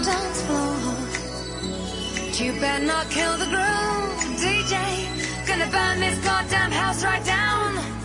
The 0.00 0.06
dance 0.06 0.42
floor. 0.42 0.76
You 2.32 2.52
better 2.60 2.84
not 2.84 3.10
kill 3.10 3.36
the 3.36 3.46
groove, 3.46 4.38
DJ. 4.40 4.74
Gonna 5.46 5.70
burn 5.70 6.00
this 6.00 6.18
goddamn 6.24 6.70
house 6.70 7.04
right 7.04 7.24
down. 7.24 7.99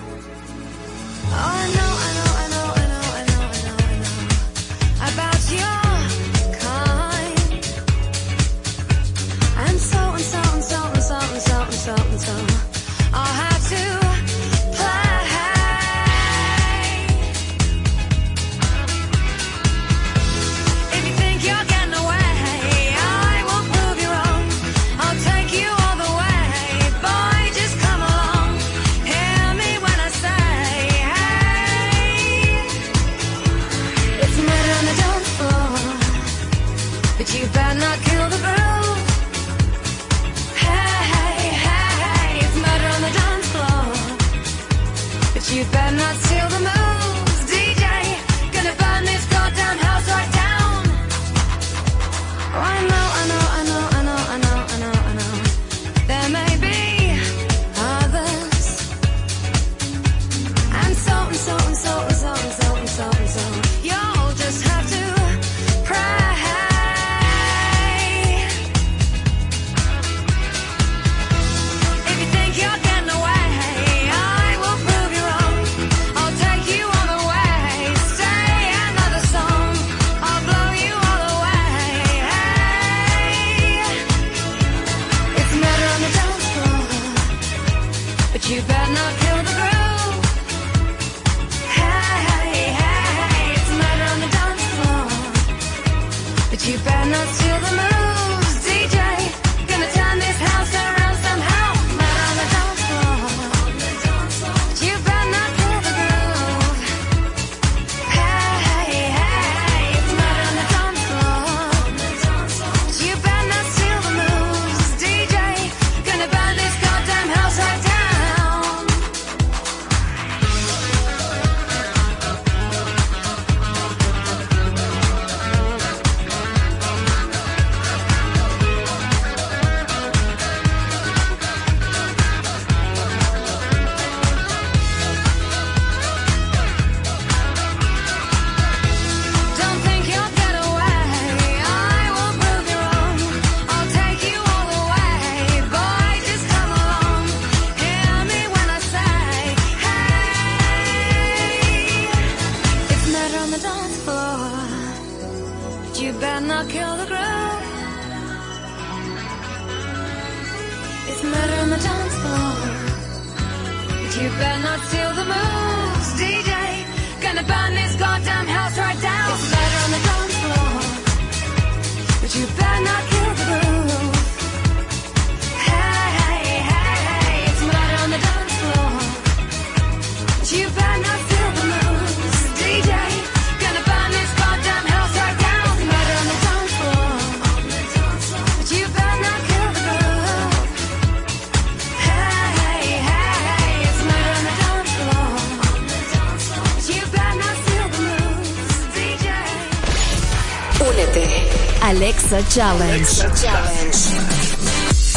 Alexa 201.96 202.44
Challenge. 202.50 203.24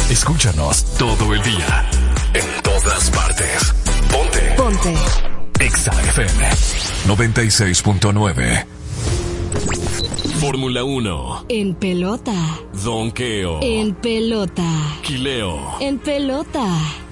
Escúchanos 0.09 0.85
todo 0.97 1.33
el 1.33 1.43
día. 1.43 1.89
En 2.33 2.63
todas 2.63 3.09
partes. 3.09 3.73
Ponte. 4.09 4.39
Ponte. 4.55 4.95
Exa 5.59 5.91
FM 5.91 6.49
96.9. 7.05 8.65
Fórmula 10.39 10.85
1. 10.85 11.45
En 11.49 11.75
pelota. 11.75 12.31
Donqueo. 12.81 13.59
En 13.61 13.93
pelota. 13.95 14.63
Quileo. 15.01 15.75
En 15.81 15.99
pelota. 15.99 16.65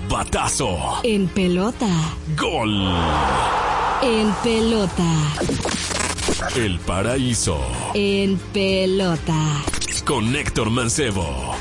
Batazo. 0.09 0.99
En 1.03 1.27
pelota. 1.27 1.89
Gol. 2.37 2.87
En 4.01 4.33
pelota. 4.41 5.11
El 6.55 6.79
paraíso. 6.79 7.59
En 7.93 8.37
pelota. 8.53 9.63
Con 10.05 10.35
Héctor 10.35 10.69
Mancebo. 10.69 11.55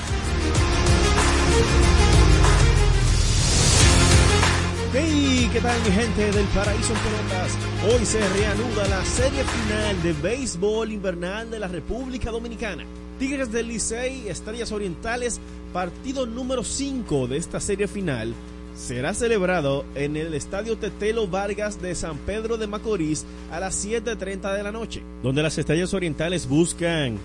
Hey, 4.92 5.48
¿qué 5.52 5.60
tal 5.60 5.80
mi 5.82 5.90
gente 5.90 6.32
del 6.32 6.46
Paraíso 6.46 6.92
en 6.92 6.98
Pelotas? 6.98 7.58
Hoy 7.84 8.06
se 8.06 8.20
reanuda 8.28 8.88
la 8.88 9.04
serie 9.04 9.44
final 9.44 10.02
de 10.02 10.12
béisbol 10.14 10.92
invernal 10.92 11.50
de 11.50 11.58
la 11.58 11.68
República 11.68 12.30
Dominicana. 12.30 12.84
Tigres 13.18 13.52
del 13.52 13.68
Licey, 13.68 14.28
Estrellas 14.28 14.72
Orientales, 14.72 15.40
partido 15.72 16.26
número 16.26 16.64
5 16.64 17.28
de 17.28 17.36
esta 17.36 17.60
serie 17.60 17.88
final, 17.88 18.34
será 18.76 19.14
celebrado 19.14 19.84
en 19.94 20.16
el 20.16 20.34
Estadio 20.34 20.76
Tetelo 20.76 21.26
Vargas 21.26 21.80
de 21.80 21.94
San 21.94 22.18
Pedro 22.18 22.58
de 22.58 22.66
Macorís 22.66 23.24
a 23.50 23.58
las 23.58 23.84
7.30 23.84 24.54
de 24.54 24.62
la 24.62 24.70
noche, 24.70 25.02
donde 25.22 25.42
las 25.42 25.56
Estrellas 25.58 25.94
Orientales 25.94 26.48
buscan 26.48 27.18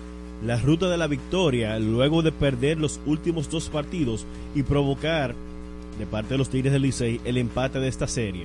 la 0.44 0.56
ruta 0.56 0.88
de 0.88 0.96
la 0.96 1.06
victoria 1.06 1.78
luego 1.78 2.22
de 2.22 2.32
perder 2.32 2.78
los 2.78 2.98
últimos 3.06 3.48
dos 3.48 3.68
partidos 3.68 4.24
y 4.54 4.62
provocar 4.62 5.34
de 5.98 6.06
parte 6.06 6.34
de 6.34 6.38
los 6.38 6.48
Tigres 6.48 6.72
del 6.72 6.82
Licey 6.82 7.20
el 7.24 7.36
empate 7.36 7.78
de 7.78 7.88
esta 7.88 8.08
serie. 8.08 8.44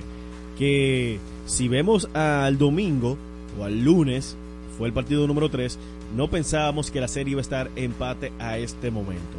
Que 0.58 1.18
si 1.46 1.66
vemos 1.68 2.08
al 2.14 2.58
domingo 2.58 3.16
o 3.58 3.64
al 3.64 3.82
lunes, 3.82 4.36
fue 4.76 4.86
el 4.86 4.92
partido 4.92 5.26
número 5.26 5.48
3, 5.48 5.78
no 6.14 6.28
pensábamos 6.28 6.90
que 6.90 7.00
la 7.00 7.08
serie 7.08 7.32
iba 7.32 7.40
a 7.40 7.42
estar 7.42 7.70
empate 7.74 8.32
a 8.38 8.58
este 8.58 8.90
momento. 8.90 9.38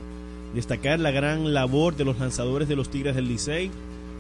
Destacar 0.53 0.99
la 0.99 1.11
gran 1.11 1.53
labor 1.53 1.95
de 1.95 2.05
los 2.05 2.19
lanzadores 2.19 2.67
de 2.67 2.75
los 2.75 2.89
Tigres 2.89 3.15
del 3.15 3.27
Licey, 3.27 3.69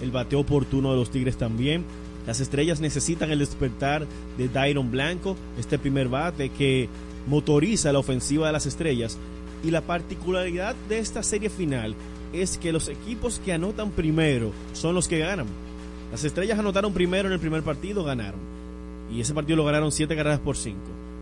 el 0.01 0.11
bateo 0.11 0.39
oportuno 0.41 0.91
de 0.91 0.97
los 0.97 1.09
Tigres 1.09 1.37
también. 1.37 1.83
Las 2.27 2.39
estrellas 2.39 2.79
necesitan 2.81 3.31
el 3.31 3.39
despertar 3.39 4.05
de 4.37 4.47
Dairon 4.49 4.91
Blanco, 4.91 5.35
este 5.57 5.79
primer 5.79 6.07
bate 6.07 6.49
que 6.49 6.87
motoriza 7.27 7.91
la 7.91 7.99
ofensiva 7.99 8.47
de 8.47 8.53
las 8.53 8.65
estrellas. 8.67 9.17
Y 9.63 9.71
la 9.71 9.81
particularidad 9.81 10.75
de 10.87 10.99
esta 10.99 11.23
serie 11.23 11.49
final 11.49 11.95
es 12.31 12.57
que 12.59 12.71
los 12.71 12.87
equipos 12.87 13.41
que 13.43 13.53
anotan 13.53 13.89
primero 13.91 14.51
son 14.73 14.93
los 14.95 15.07
que 15.07 15.19
ganan. 15.19 15.47
Las 16.11 16.23
estrellas 16.23 16.59
anotaron 16.59 16.93
primero 16.93 17.27
en 17.27 17.33
el 17.33 17.39
primer 17.39 17.63
partido, 17.63 18.03
ganaron. 18.03 18.39
Y 19.11 19.21
ese 19.21 19.33
partido 19.33 19.57
lo 19.57 19.65
ganaron 19.65 19.91
7 19.91 20.15
carreras 20.15 20.39
por 20.39 20.55
5. 20.55 20.77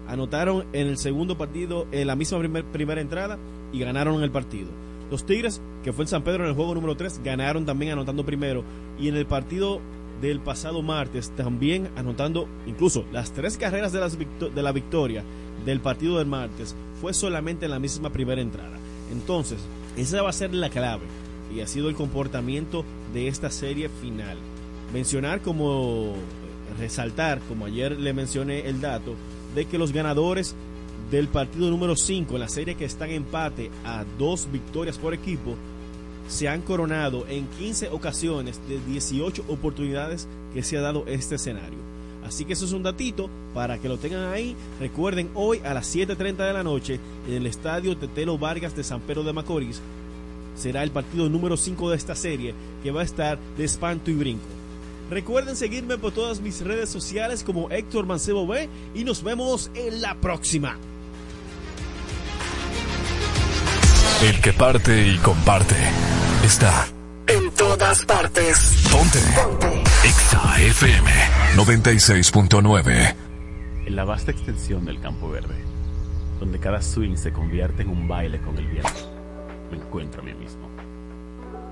Anotaron 0.07 0.65
en 0.73 0.87
el 0.87 0.97
segundo 0.97 1.37
partido 1.37 1.87
en 1.91 2.07
la 2.07 2.15
misma 2.15 2.39
primer- 2.39 2.65
primera 2.65 2.99
entrada 3.01 3.37
y 3.73 3.79
ganaron 3.79 4.21
el 4.23 4.31
partido. 4.31 4.67
Los 5.09 5.25
Tigres, 5.25 5.61
que 5.83 5.93
fue 5.93 6.03
en 6.03 6.09
San 6.09 6.23
Pedro 6.23 6.43
en 6.43 6.49
el 6.49 6.55
juego 6.55 6.75
número 6.75 6.95
3, 6.95 7.21
ganaron 7.23 7.65
también 7.65 7.93
anotando 7.93 8.25
primero. 8.25 8.63
Y 8.99 9.07
en 9.07 9.15
el 9.15 9.25
partido 9.25 9.79
del 10.21 10.39
pasado 10.39 10.81
martes 10.81 11.31
también 11.35 11.89
anotando 11.95 12.47
incluso 12.65 13.05
las 13.11 13.31
tres 13.31 13.55
carreras 13.57 13.91
de, 13.91 14.49
de 14.53 14.63
la 14.63 14.71
victoria 14.71 15.23
del 15.63 15.79
partido 15.79 16.17
del 16.17 16.25
martes 16.25 16.75
fue 16.99 17.13
solamente 17.13 17.65
en 17.65 17.71
la 17.71 17.79
misma 17.79 18.11
primera 18.11 18.41
entrada. 18.41 18.77
Entonces, 19.11 19.59
esa 19.95 20.21
va 20.21 20.29
a 20.29 20.33
ser 20.33 20.53
la 20.53 20.69
clave 20.69 21.03
y 21.55 21.61
ha 21.61 21.67
sido 21.67 21.89
el 21.89 21.95
comportamiento 21.95 22.83
de 23.13 23.27
esta 23.27 23.49
serie 23.49 23.89
final. 23.89 24.37
Mencionar 24.93 25.41
como 25.41 26.13
resaltar, 26.79 27.39
como 27.47 27.65
ayer 27.65 27.99
le 27.99 28.13
mencioné 28.13 28.67
el 28.67 28.81
dato, 28.81 29.15
de 29.55 29.65
que 29.65 29.77
los 29.77 29.93
ganadores 29.93 30.55
del 31.11 31.27
partido 31.27 31.69
número 31.69 31.95
5 31.95 32.33
en 32.33 32.39
la 32.39 32.49
serie 32.49 32.75
que 32.75 32.85
está 32.85 33.05
en 33.05 33.13
empate 33.13 33.71
a 33.85 34.03
dos 34.17 34.47
victorias 34.51 34.97
por 34.97 35.13
equipo 35.13 35.55
se 36.27 36.49
han 36.49 36.61
coronado 36.61 37.25
en 37.27 37.47
15 37.47 37.89
ocasiones 37.89 38.59
de 38.67 38.79
18 38.79 39.45
oportunidades 39.47 40.27
que 40.53 40.63
se 40.63 40.77
ha 40.77 40.81
dado 40.81 41.05
este 41.07 41.35
escenario. 41.35 41.79
Así 42.25 42.43
que 42.43 42.53
eso 42.53 42.65
es 42.65 42.73
un 42.73 42.83
datito 42.83 43.29
para 43.53 43.77
que 43.77 43.87
lo 43.87 43.97
tengan 43.97 44.33
ahí. 44.33 44.53
Recuerden, 44.81 45.29
hoy 45.33 45.61
a 45.63 45.73
las 45.73 45.95
7.30 45.95 46.45
de 46.45 46.53
la 46.53 46.63
noche 46.63 46.99
en 47.27 47.35
el 47.35 47.47
estadio 47.47 47.95
Tetelo 47.95 48.37
Vargas 48.37 48.75
de 48.75 48.83
San 48.83 48.99
Pedro 48.99 49.23
de 49.23 49.31
Macorís 49.31 49.81
será 50.57 50.83
el 50.83 50.91
partido 50.91 51.29
número 51.29 51.55
5 51.55 51.91
de 51.91 51.95
esta 51.95 52.15
serie 52.15 52.53
que 52.83 52.91
va 52.91 53.01
a 53.01 53.05
estar 53.05 53.39
de 53.57 53.63
espanto 53.63 54.11
y 54.11 54.15
brinco. 54.15 54.45
Recuerden 55.09 55.55
seguirme 55.55 55.97
por 55.97 56.11
todas 56.11 56.41
mis 56.41 56.59
redes 56.61 56.89
sociales 56.89 57.43
como 57.43 57.69
Héctor 57.69 58.05
Mancebo 58.05 58.45
B 58.45 58.67
y 58.93 59.05
nos 59.05 59.23
vemos 59.23 59.71
en 59.73 60.01
la 60.01 60.15
próxima. 60.15 60.77
El 64.21 64.41
que 64.41 64.51
parte 64.51 65.07
y 65.07 65.17
comparte. 65.17 65.75
Está 66.43 66.87
En 67.27 67.51
todas 67.51 68.03
partes. 68.03 68.89
Ponte. 68.91 69.19
Exa 70.03 70.59
FM 70.59 71.11
96.9. 71.55 73.15
En 73.85 73.95
la 73.95 74.05
vasta 74.05 74.31
extensión 74.31 74.85
del 74.85 74.99
campo 75.01 75.29
verde, 75.29 75.53
donde 76.39 76.57
cada 76.57 76.81
swing 76.81 77.15
se 77.15 77.31
convierte 77.31 77.83
en 77.83 77.89
un 77.89 78.07
baile 78.07 78.41
con 78.41 78.57
el 78.57 78.65
viento, 78.65 78.89
me 79.69 79.77
encuentro 79.77 80.23
a 80.23 80.25
mí 80.25 80.33
mismo. 80.33 80.67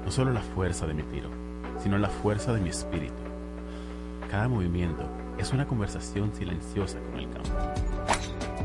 No 0.05 0.11
solo 0.11 0.31
la 0.31 0.41
fuerza 0.41 0.85
de 0.85 0.93
mi 0.93 1.01
tiro, 1.01 1.29
sino 1.81 1.97
la 1.97 2.09
fuerza 2.09 2.53
de 2.53 2.61
mi 2.61 2.69
espíritu. 2.69 3.23
Cada 4.29 4.47
movimiento 4.47 5.09
es 5.39 5.51
una 5.51 5.65
conversación 5.65 6.31
silenciosa 6.37 6.99
con 7.09 7.19
el 7.19 7.27
campo. 7.27 7.49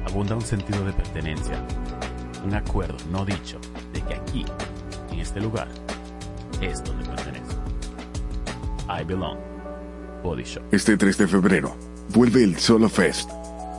Abunda 0.06 0.34
un 0.34 0.42
sentido 0.42 0.84
de 0.84 0.92
pertenencia, 0.92 1.64
un 2.44 2.54
acuerdo 2.54 2.96
no 3.10 3.24
dicho 3.24 3.58
de 3.92 4.02
que 4.02 4.14
aquí, 4.14 4.44
en 5.12 5.20
este 5.20 5.40
lugar, 5.40 5.68
es 6.60 6.82
donde 6.84 7.04
pertenezco. 7.04 7.60
I 8.88 9.04
belong. 9.04 9.38
Body 10.22 10.44
Shop. 10.44 10.62
Este 10.72 10.96
3 10.96 11.18
de 11.18 11.26
febrero 11.28 11.74
vuelve 12.10 12.44
el 12.44 12.58
Solo 12.58 12.88
Fest, 12.88 13.30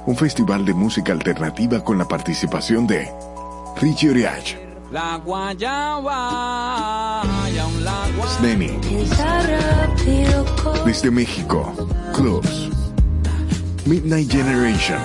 un 0.06 0.15
festival 0.15 0.65
de 0.65 0.74
música 0.74 1.12
alternativa 1.12 1.84
con 1.84 1.97
la 1.97 2.08
participación 2.08 2.88
de 2.88 3.10
Richie 3.80 4.10
Oriach, 4.10 4.56
La 4.91 5.17
guayaba, 5.17 6.02
ya 7.54 7.67
un 7.67 7.84
la. 7.84 8.06
Sneni, 8.38 8.71
desde 10.86 11.12
México, 11.12 11.74
Clubs, 12.13 12.69
Midnight 13.86 14.32
Generation, 14.32 15.00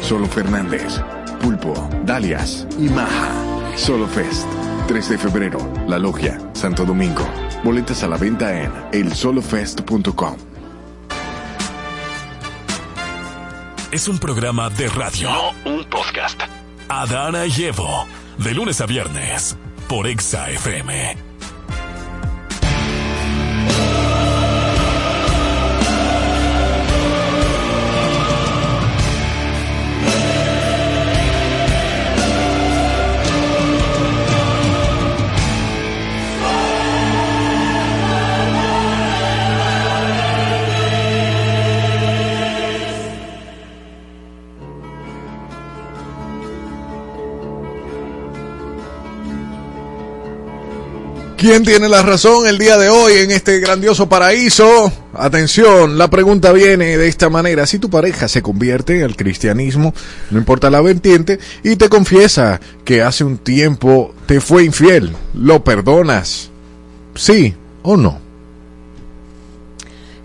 Solo 0.00 0.26
Fernández, 0.26 1.00
Pulpo, 1.38 1.74
Dalias 2.04 2.66
y 2.78 2.88
Maja. 2.88 3.32
Solo 3.76 4.06
Fest, 4.06 4.46
3 4.86 5.08
de 5.08 5.18
febrero, 5.18 5.58
La 5.86 5.98
Logia, 5.98 6.38
Santo 6.52 6.84
Domingo. 6.84 7.26
Boletas 7.64 8.02
a 8.02 8.08
la 8.08 8.16
venta 8.16 8.62
en 8.62 8.72
elsolofest.com. 8.92 10.36
Es 13.90 14.06
un 14.06 14.18
programa 14.18 14.68
de 14.68 14.88
radio. 14.88 15.30
No 15.30 15.72
un 15.72 15.84
podcast. 15.84 16.40
Adana 16.88 17.46
y 17.46 17.64
Evo. 17.64 18.06
De 18.36 18.52
lunes 18.52 18.80
a 18.80 18.86
viernes. 18.86 19.56
Por 19.88 20.06
Exa 20.06 20.50
FM. 20.50 21.27
¿Quién 51.38 51.62
tiene 51.62 51.88
la 51.88 52.02
razón 52.02 52.48
el 52.48 52.58
día 52.58 52.76
de 52.78 52.88
hoy 52.88 53.12
en 53.18 53.30
este 53.30 53.60
grandioso 53.60 54.08
paraíso? 54.08 54.92
Atención, 55.14 55.96
la 55.96 56.10
pregunta 56.10 56.50
viene 56.50 56.98
de 56.98 57.06
esta 57.06 57.28
manera. 57.28 57.64
Si 57.64 57.78
tu 57.78 57.88
pareja 57.88 58.26
se 58.26 58.42
convierte 58.42 59.04
al 59.04 59.14
cristianismo, 59.14 59.94
no 60.32 60.38
importa 60.38 60.68
la 60.68 60.80
vertiente, 60.80 61.38
y 61.62 61.76
te 61.76 61.88
confiesa 61.88 62.58
que 62.84 63.02
hace 63.02 63.22
un 63.22 63.38
tiempo 63.38 64.16
te 64.26 64.40
fue 64.40 64.64
infiel, 64.64 65.14
¿lo 65.32 65.62
perdonas? 65.62 66.50
¿Sí 67.14 67.54
o 67.82 67.96
no? 67.96 68.18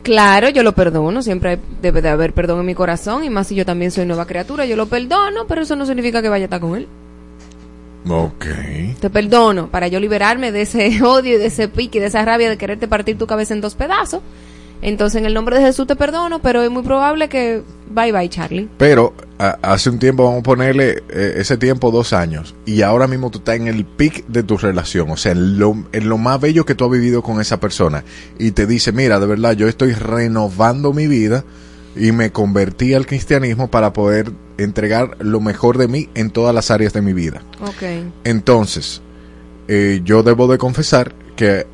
Claro, 0.02 0.50
yo 0.50 0.64
lo 0.64 0.74
perdono, 0.74 1.22
siempre 1.22 1.60
debe 1.80 2.02
de 2.02 2.10
haber 2.10 2.34
perdón 2.34 2.62
en 2.62 2.66
mi 2.66 2.74
corazón, 2.74 3.24
y 3.24 3.30
más 3.30 3.46
si 3.46 3.54
yo 3.54 3.68
también 3.68 3.92
soy 3.92 4.08
nueva 4.08 4.26
criatura, 4.26 4.66
yo 4.66 4.76
lo 4.76 4.88
perdono, 4.88 5.46
pero 5.48 5.62
eso 5.62 5.76
no 5.76 5.86
significa 5.86 6.24
que 6.24 6.30
vaya 6.30 6.46
a 6.46 6.48
estar 6.48 6.60
con 6.60 6.76
él. 6.76 6.88
Ok. 8.08 8.46
Te 9.00 9.10
perdono 9.10 9.70
para 9.70 9.88
yo 9.88 10.00
liberarme 10.00 10.52
de 10.52 10.62
ese 10.64 11.02
odio 11.04 11.36
y 11.36 11.38
de 11.38 11.46
ese 11.48 11.68
pique 11.68 11.98
y 11.98 12.02
de 12.02 12.08
esa 12.08 12.24
rabia 12.26 12.50
de 12.50 12.58
quererte 12.58 12.88
partir 12.88 13.18
tu 13.18 13.28
cabeza 13.28 13.54
en 13.54 13.62
dos 13.62 13.76
pedazos. 13.76 14.22
Entonces, 14.82 15.20
en 15.22 15.26
el 15.26 15.34
nombre 15.34 15.58
de 15.58 15.64
Jesús 15.64 15.88
te 15.88 15.96
perdono, 15.96 16.42
pero 16.42 16.62
es 16.62 16.70
muy 16.70 16.84
probable 16.84 17.30
que 17.30 17.62
bye 17.90 18.12
bye, 18.12 18.28
Charlie. 18.28 18.68
Pero 18.78 19.14
a- 19.40 19.58
hace 19.62 19.90
un 19.90 19.98
tiempo, 19.98 20.26
vamos 20.26 20.42
a 20.42 20.44
ponerle 20.44 21.02
eh, 21.10 21.36
ese 21.38 21.56
tiempo 21.56 21.90
dos 21.90 22.12
años, 22.12 22.54
y 22.66 22.82
ahora 22.82 23.08
mismo 23.08 23.30
tú 23.30 23.38
estás 23.38 23.56
en 23.56 23.70
el 23.70 23.86
pic 23.86 24.26
de 24.28 24.44
tu 24.44 24.58
relación, 24.58 25.10
o 25.10 25.16
sea, 25.16 25.32
en 25.32 25.58
lo, 25.58 25.78
en 25.94 26.10
lo 26.10 26.18
más 26.18 26.42
bello 26.42 26.66
que 26.66 26.76
tú 26.76 26.84
has 26.84 26.92
vivido 26.92 27.22
con 27.24 27.40
esa 27.40 27.62
persona, 27.62 28.04
y 28.38 28.52
te 28.52 28.68
dice, 28.68 28.92
mira, 28.92 29.22
de 29.22 29.26
verdad, 29.28 29.54
yo 29.54 29.70
estoy 29.70 29.94
renovando 29.94 30.92
mi 30.92 31.08
vida 31.08 31.46
y 31.96 32.12
me 32.12 32.32
convertí 32.32 32.94
al 32.94 33.06
cristianismo 33.06 33.70
para 33.70 33.94
poder 33.94 34.32
entregar 34.58 35.18
lo 35.20 35.40
mejor 35.42 35.78
de 35.78 35.88
mí 35.88 36.10
en 36.16 36.30
todas 36.30 36.54
las 36.54 36.72
áreas 36.72 36.94
de 36.94 37.02
mi 37.02 37.14
vida. 37.14 37.44
Ok. 37.62 37.84
Entonces, 38.24 39.02
eh, 39.68 40.02
yo 40.04 40.24
debo 40.24 40.48
de 40.48 40.58
confesar 40.58 41.14
que 41.36 41.66